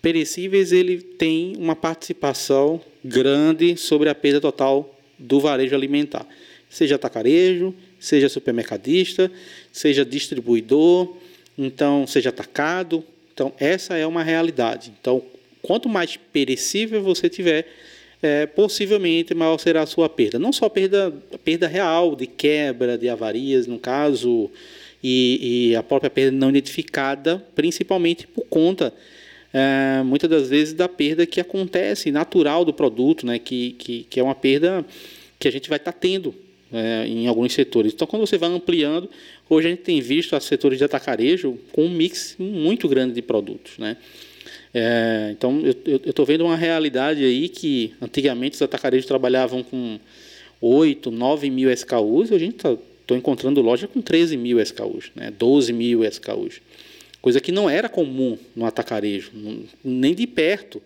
[0.00, 6.26] perecíveis ele tem uma participação grande sobre a perda total do varejo alimentar,
[6.68, 9.30] seja atacarejo, seja supermercadista,
[9.72, 11.16] seja distribuidor,
[11.58, 13.04] então seja atacado.
[13.32, 14.92] Então essa é uma realidade.
[15.00, 15.22] Então
[15.62, 17.66] quanto mais perecível você tiver,
[18.22, 20.38] é, possivelmente maior será a sua perda.
[20.38, 21.12] Não só perda,
[21.44, 24.50] perda real, de quebra, de avarias, no caso,
[25.02, 28.92] e, e a própria perda não identificada, principalmente por conta,
[29.52, 34.20] é, muitas das vezes, da perda que acontece natural do produto, né, que, que, que
[34.20, 34.84] é uma perda
[35.38, 36.34] que a gente vai estar tá tendo
[36.72, 37.92] é, em alguns setores.
[37.92, 39.08] Então, quando você vai ampliando,
[39.48, 43.22] hoje a gente tem visto os setores de atacarejo com um mix muito grande de
[43.22, 43.96] produtos, né?
[44.74, 49.98] É, então, eu estou vendo uma realidade aí que antigamente os atacarejos trabalhavam com
[50.60, 52.76] 8, 9 mil SKUs, a gente está
[53.10, 55.32] encontrando loja com 13 mil SKUs, né?
[55.38, 56.60] 12 mil SKUs.
[57.22, 59.32] Coisa que não era comum no atacarejo,
[59.82, 60.82] nem de perto.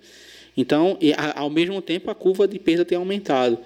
[0.57, 3.59] Então, e, ao mesmo tempo, a curva de perda tem aumentado.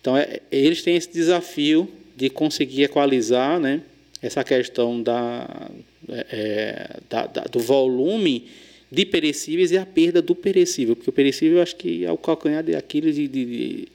[0.00, 3.82] Então, é, eles têm esse desafio de conseguir equalizar né,
[4.22, 5.70] essa questão da,
[6.08, 8.48] é, é, da, da, do volume
[8.90, 12.16] de perecíveis e a perda do perecível, porque o perecível eu acho que é o
[12.16, 13.88] calcanhar de Aquiles de, de, de,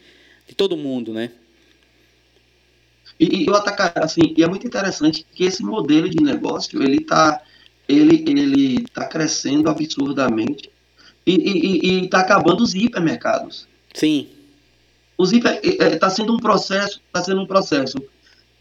[0.47, 1.31] de todo mundo, né?
[3.19, 6.97] E, e o atacar, assim, e é muito interessante que esse modelo de negócio ele
[6.97, 7.41] está
[7.87, 10.69] ele, ele tá crescendo absurdamente
[11.25, 13.67] e está acabando os hipermercados.
[13.93, 14.27] Sim.
[15.17, 17.97] Os hiper está sendo um processo, está sendo um processo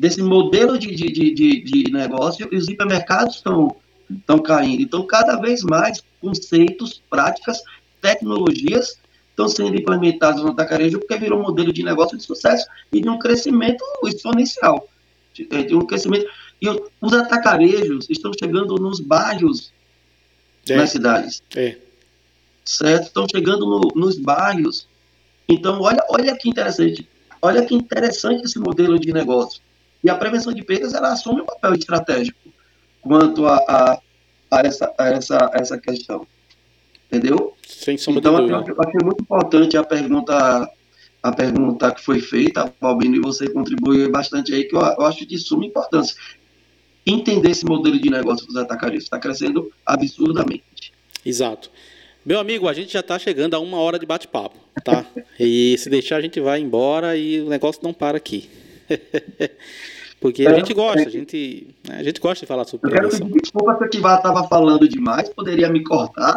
[0.01, 3.77] desse modelo de, de, de, de, negócio e os hipermercados estão
[4.09, 4.83] estão caindo.
[4.83, 7.63] Então, cada vez mais conceitos, práticas,
[8.01, 8.99] tecnologias
[9.29, 13.09] estão sendo implementados no atacarejo porque virou um modelo de negócio de sucesso e de
[13.09, 14.89] um crescimento exponencial.
[15.35, 16.27] De um crescimento.
[16.61, 16.67] E
[17.01, 19.71] os atacarejos estão chegando nos bairros
[20.69, 20.77] é.
[20.77, 21.43] nas cidades.
[21.55, 21.77] É.
[22.65, 23.07] Certo?
[23.07, 24.89] Estão chegando no, nos bairros.
[25.47, 27.07] Então, olha, olha que interessante.
[27.41, 29.61] Olha que interessante esse modelo de negócio.
[30.03, 32.39] E a prevenção de perdas, ela assume um papel estratégico
[33.01, 34.01] quanto a, a,
[34.51, 36.27] a, essa, a, essa, essa questão.
[37.07, 37.55] Entendeu?
[37.67, 38.71] Sem sombra então, de dúvida.
[38.71, 40.71] eu achei muito importante a pergunta,
[41.23, 45.27] a pergunta que foi feita, Balbino, e você contribuiu bastante aí, que eu, eu acho
[45.27, 46.17] de suma importância.
[47.05, 50.93] Entender esse modelo de negócio dos atacaristas está crescendo absurdamente.
[51.25, 51.71] Exato.
[52.25, 55.07] Meu amigo, a gente já está chegando a uma hora de bate-papo, tá?
[55.39, 58.49] e se deixar, a gente vai embora e o negócio não para aqui.
[60.21, 62.91] Porque a gente gosta, a gente, né, a gente gosta de falar sobre.
[62.91, 66.37] Eu quero pedir desculpa se eu estava falando demais, poderia me cortar,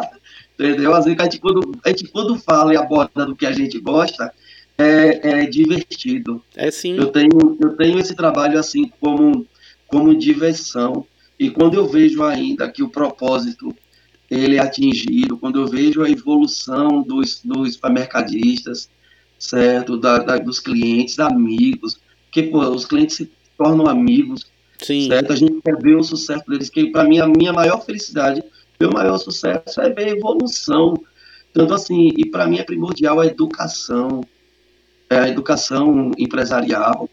[0.54, 0.94] entendeu?
[0.94, 3.78] Às vezes a gente quando, a gente, quando fala e aborda do que a gente
[3.78, 4.32] gosta,
[4.78, 6.42] é, é divertido.
[6.56, 6.96] É sim.
[6.96, 9.46] Eu tenho, eu tenho esse trabalho assim como,
[9.86, 11.06] como diversão.
[11.38, 13.74] E quando eu vejo ainda que o propósito
[14.30, 18.88] ele é atingido, quando eu vejo a evolução dos, dos supermercadistas,
[19.38, 22.00] certo, da, da, dos clientes, amigos,
[22.34, 24.44] que pô, os clientes se tornam amigos,
[24.82, 25.06] Sim.
[25.06, 25.32] certo?
[25.32, 28.42] A gente quer ver o sucesso deles, que para mim a minha maior felicidade,
[28.78, 30.94] meu maior sucesso é ver a evolução.
[31.52, 34.20] Tanto assim, e para mim é primordial a educação,
[35.08, 37.08] é a educação empresarial,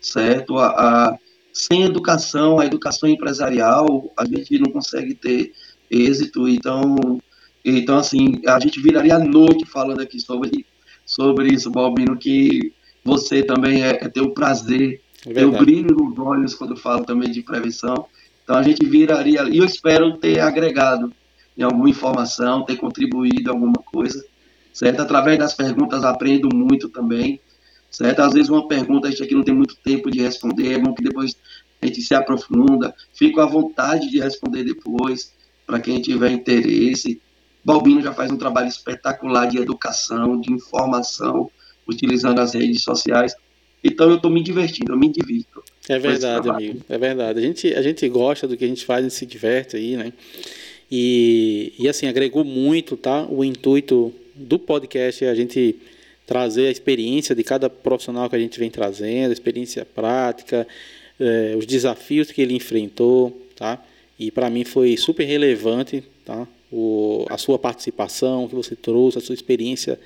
[0.00, 0.56] certo?
[0.56, 1.18] A, a,
[1.52, 5.52] sem educação, a educação empresarial, a gente não consegue ter
[5.90, 6.48] êxito.
[6.48, 7.20] Então,
[7.62, 10.64] então assim, a gente viraria a noite falando aqui sobre,
[11.04, 12.72] sobre isso, Balbino, que
[13.06, 17.04] você também é, é ter o prazer, é ter o brilho nos olhos quando falo
[17.04, 18.06] também de prevenção.
[18.42, 21.12] Então a gente viraria, e eu espero ter agregado
[21.56, 24.24] em alguma informação, ter contribuído alguma coisa,
[24.72, 25.00] certo?
[25.00, 27.40] Através das perguntas aprendo muito também,
[27.90, 28.20] certo?
[28.20, 30.92] Às vezes uma pergunta a gente aqui não tem muito tempo de responder, é bom
[30.92, 31.36] que depois
[31.80, 35.32] a gente se aprofunda, fico à vontade de responder depois,
[35.64, 37.20] para quem tiver interesse.
[37.64, 41.50] Balbino já faz um trabalho espetacular de educação, de informação,
[41.86, 43.34] utilizando as redes sociais.
[43.82, 45.62] Então eu estou me divertindo, eu me divirto.
[45.88, 46.80] É verdade, amigo.
[46.88, 47.38] É verdade.
[47.38, 49.96] A gente, a gente gosta do que a gente faz, a gente se diverte aí,
[49.96, 50.12] né?
[50.90, 53.26] E, e assim, agregou muito, tá?
[53.28, 55.76] O intuito do podcast é a gente
[56.26, 60.66] trazer a experiência de cada profissional que a gente vem trazendo, a experiência prática,
[61.20, 63.82] eh, os desafios que ele enfrentou, tá?
[64.18, 66.46] E para mim foi super relevante, tá?
[66.72, 69.98] O, a sua participação que você trouxe, a sua experiência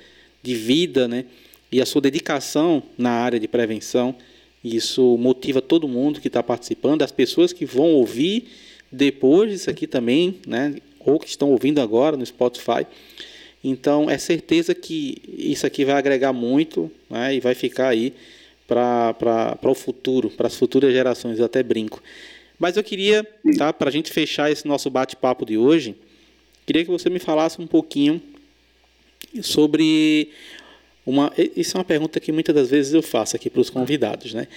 [0.43, 1.25] de vida, né?
[1.71, 4.15] E a sua dedicação na área de prevenção.
[4.63, 8.47] Isso motiva todo mundo que está participando, as pessoas que vão ouvir
[8.91, 10.75] depois disso aqui também, né?
[10.99, 12.85] Ou que estão ouvindo agora no Spotify.
[13.63, 17.35] Então, é certeza que isso aqui vai agregar muito né?
[17.35, 18.13] e vai ficar aí
[18.67, 21.39] para o futuro, para as futuras gerações.
[21.39, 22.01] Eu até brinco.
[22.57, 25.95] Mas eu queria, tá, para a gente fechar esse nosso bate-papo de hoje,
[26.65, 28.21] queria que você me falasse um pouquinho
[29.41, 30.29] sobre
[31.05, 31.31] uma.
[31.55, 34.47] Isso é uma pergunta que muitas das vezes eu faço aqui para os convidados, né?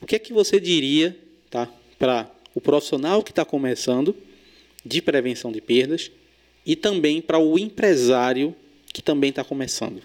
[0.00, 1.16] O que é que você diria,
[1.50, 4.16] tá, para o profissional que está começando
[4.84, 6.10] de prevenção de perdas
[6.64, 8.54] e também para o empresário
[8.92, 10.02] que também está começando?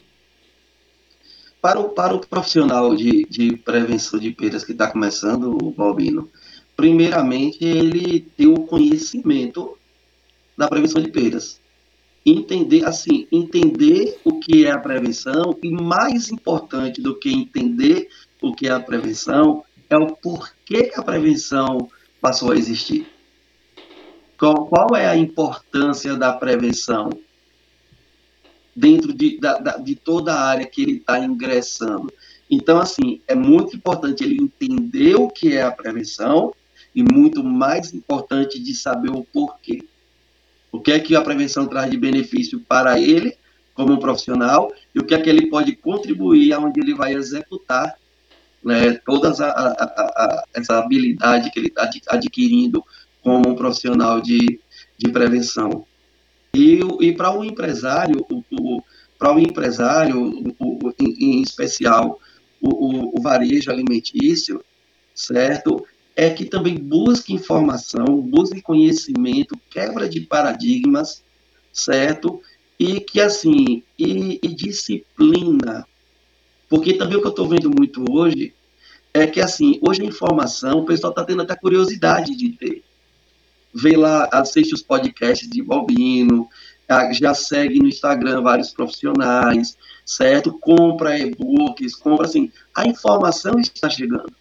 [1.61, 6.29] Para o, para o profissional de, de prevenção de perdas que está começando, Balbino,
[6.75, 9.77] primeiramente, ele ter o conhecimento
[10.57, 11.59] da prevenção de perdas.
[12.25, 18.09] Entender, assim, entender o que é a prevenção e mais importante do que entender
[18.41, 21.87] o que é a prevenção é o porquê que a prevenção
[22.19, 23.07] passou a existir.
[24.37, 27.09] Qual, qual é a importância da prevenção
[28.75, 32.11] dentro de, da, de toda a área que ele está ingressando?
[32.49, 36.53] Então, assim, é muito importante ele entender o que é a prevenção
[36.93, 39.83] e muito mais importante de saber o porquê.
[40.75, 43.33] O que é que a prevenção traz de benefício para ele,
[43.73, 47.95] como um profissional, e o que é que ele pode contribuir aonde ele vai executar
[48.61, 52.83] né, toda a, a, a, essa habilidade que ele está adquirindo
[53.23, 54.59] como um profissional de,
[54.97, 55.85] de prevenção.
[56.53, 58.83] E, e para o um empresário, o, o
[59.17, 62.19] para o um empresário, o, em, em, especial
[62.59, 64.61] o, o varejo alimentício,
[65.13, 65.85] certo?
[66.15, 71.23] É que também busque informação, busque conhecimento, quebra de paradigmas,
[71.73, 72.41] certo?
[72.79, 75.85] E que assim, e, e disciplina.
[76.69, 78.53] Porque também o que eu estou vendo muito hoje
[79.13, 82.83] é que assim, hoje a informação, o pessoal está tendo até curiosidade de ter.
[83.73, 86.47] Vê lá, assiste os podcasts de Balbino,
[87.11, 90.57] já segue no Instagram vários profissionais, certo?
[90.59, 92.51] Compra e-books, compra assim.
[92.73, 94.31] A informação está chegando.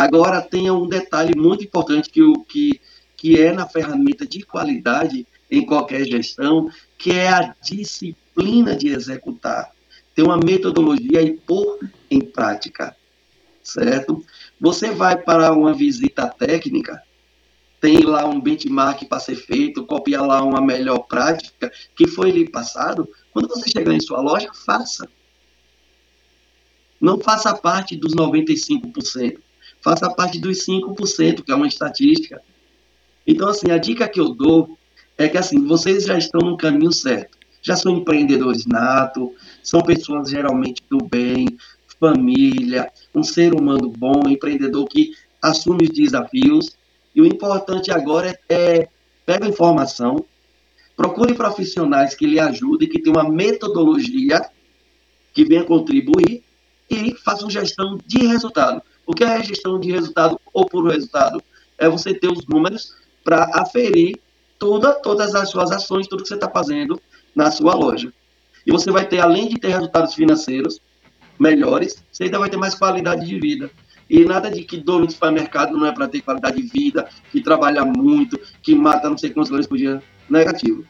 [0.00, 2.80] Agora, tem um detalhe muito importante que, o, que,
[3.18, 9.70] que é na ferramenta de qualidade em qualquer gestão, que é a disciplina de executar.
[10.14, 11.78] Tem uma metodologia e pôr
[12.10, 12.96] em prática,
[13.62, 14.24] certo?
[14.58, 17.02] Você vai para uma visita técnica,
[17.78, 22.48] tem lá um benchmark para ser feito, copia lá uma melhor prática que foi lhe
[22.48, 23.06] passado.
[23.34, 25.06] Quando você chegar em sua loja, faça.
[26.98, 29.40] Não faça parte dos 95%
[29.80, 32.40] faça parte dos 5%, que é uma estatística.
[33.26, 34.78] Então, assim, a dica que eu dou
[35.16, 37.38] é que, assim, vocês já estão no caminho certo.
[37.62, 41.58] Já são empreendedores nato, são pessoas geralmente do bem,
[42.00, 45.12] família, um ser humano bom, empreendedor que
[45.42, 46.76] assume os desafios.
[47.14, 48.88] E o importante agora é, é
[49.26, 50.24] pega informação,
[50.96, 54.40] procure profissionais que lhe ajudem, que tenham uma metodologia
[55.32, 56.42] que venha contribuir
[56.90, 58.82] e façam gestão de resultado.
[59.06, 61.42] O que é a gestão de resultado ou por resultado?
[61.80, 62.94] é você ter os números
[63.24, 64.20] para aferir
[64.58, 67.00] toda, todas as suas ações, tudo que você está fazendo
[67.34, 68.12] na sua loja.
[68.66, 70.78] E você vai ter, além de ter resultados financeiros
[71.38, 73.70] melhores, você ainda vai ter mais qualidade de vida.
[74.10, 77.40] E nada de que dono de supermercado não é para ter qualidade de vida, que
[77.40, 80.02] trabalha muito, que mata não sei quantos horas por dia.
[80.28, 80.84] Negativo.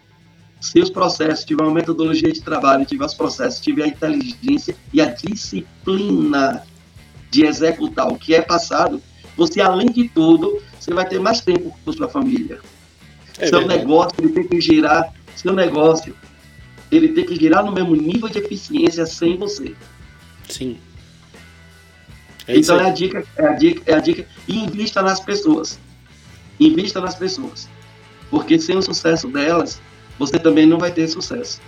[0.61, 5.01] Se os processos tiver uma metodologia de trabalho, tiver os processos, tiver a inteligência e
[5.01, 6.65] a disciplina
[7.31, 9.01] de executar o que é passado,
[9.37, 12.61] você, além de tudo, você vai ter mais tempo com sua família.
[13.39, 13.81] É seu verdade.
[13.81, 16.15] negócio ele tem que girar, seu negócio
[16.91, 19.75] ele tem que girar no mesmo nível de eficiência sem você.
[20.49, 20.79] Sim.
[22.47, 24.27] É então é a dica, é a dica, é a dica.
[24.49, 25.79] E invista nas pessoas.
[26.59, 27.69] Invista nas pessoas.
[28.29, 29.81] Porque sem o sucesso delas,
[30.19, 31.61] você também não vai ter sucesso.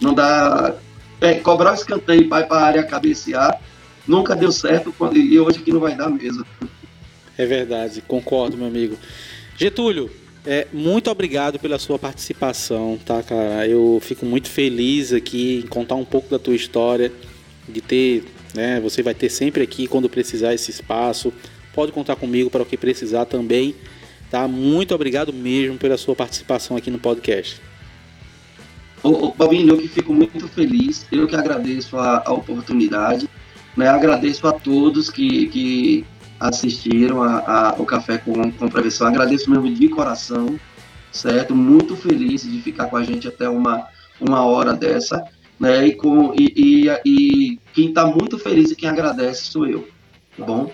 [0.00, 0.74] Não dá.
[1.20, 3.60] É, cobrar o escanteio e vai para a área cabecear
[4.08, 6.44] nunca deu certo e hoje que não vai dar mesmo.
[7.36, 8.96] É verdade, concordo, meu amigo.
[9.56, 10.10] Getúlio,
[10.44, 13.66] é, muito obrigado pela sua participação, tá, cara?
[13.68, 17.12] Eu fico muito feliz aqui em contar um pouco da tua história,
[17.68, 18.80] de ter, né?
[18.80, 21.32] Você vai ter sempre aqui quando precisar esse espaço.
[21.74, 23.74] Pode contar comigo para o que precisar também,
[24.30, 24.48] tá?
[24.48, 27.60] Muito obrigado mesmo pela sua participação aqui no podcast.
[29.02, 33.28] Ô, Babinho, eu que fico muito feliz, eu que agradeço a, a oportunidade,
[33.78, 33.88] né?
[33.88, 36.04] Agradeço a todos que, que
[36.40, 39.06] assistiram a, a, o Café com, com Prevenção.
[39.06, 40.58] Agradeço mesmo de coração,
[41.12, 41.54] certo?
[41.54, 43.86] Muito feliz de ficar com a gente até uma,
[44.20, 45.24] uma hora dessa.
[45.60, 45.86] Né?
[45.86, 49.88] E, com, e, e, e quem está muito feliz e quem agradece sou eu.
[50.36, 50.72] Tá bom?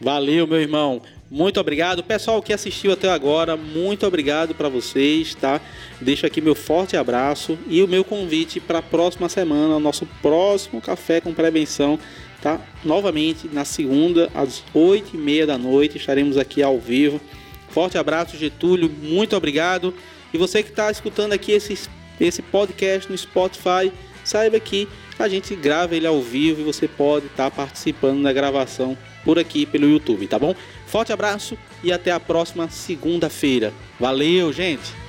[0.00, 1.00] Valeu, meu irmão.
[1.30, 2.02] Muito obrigado.
[2.02, 5.60] Pessoal que assistiu até agora, muito obrigado para vocês, tá?
[6.00, 10.80] Deixo aqui meu forte abraço e o meu convite para a próxima semana, nosso próximo
[10.80, 11.98] Café com Prevenção
[12.42, 12.60] tá?
[12.84, 17.20] Novamente na segunda às oito e meia da noite estaremos aqui ao vivo.
[17.70, 19.94] Forte abraço, Getúlio, muito obrigado.
[20.34, 21.88] E você que está escutando aqui esse,
[22.20, 23.92] esse podcast no Spotify,
[24.24, 24.88] saiba que
[25.18, 29.38] a gente grava ele ao vivo e você pode estar tá participando da gravação por
[29.38, 30.54] aqui pelo YouTube, tá bom?
[30.86, 33.72] Forte abraço e até a próxima segunda-feira.
[34.00, 35.01] Valeu, gente!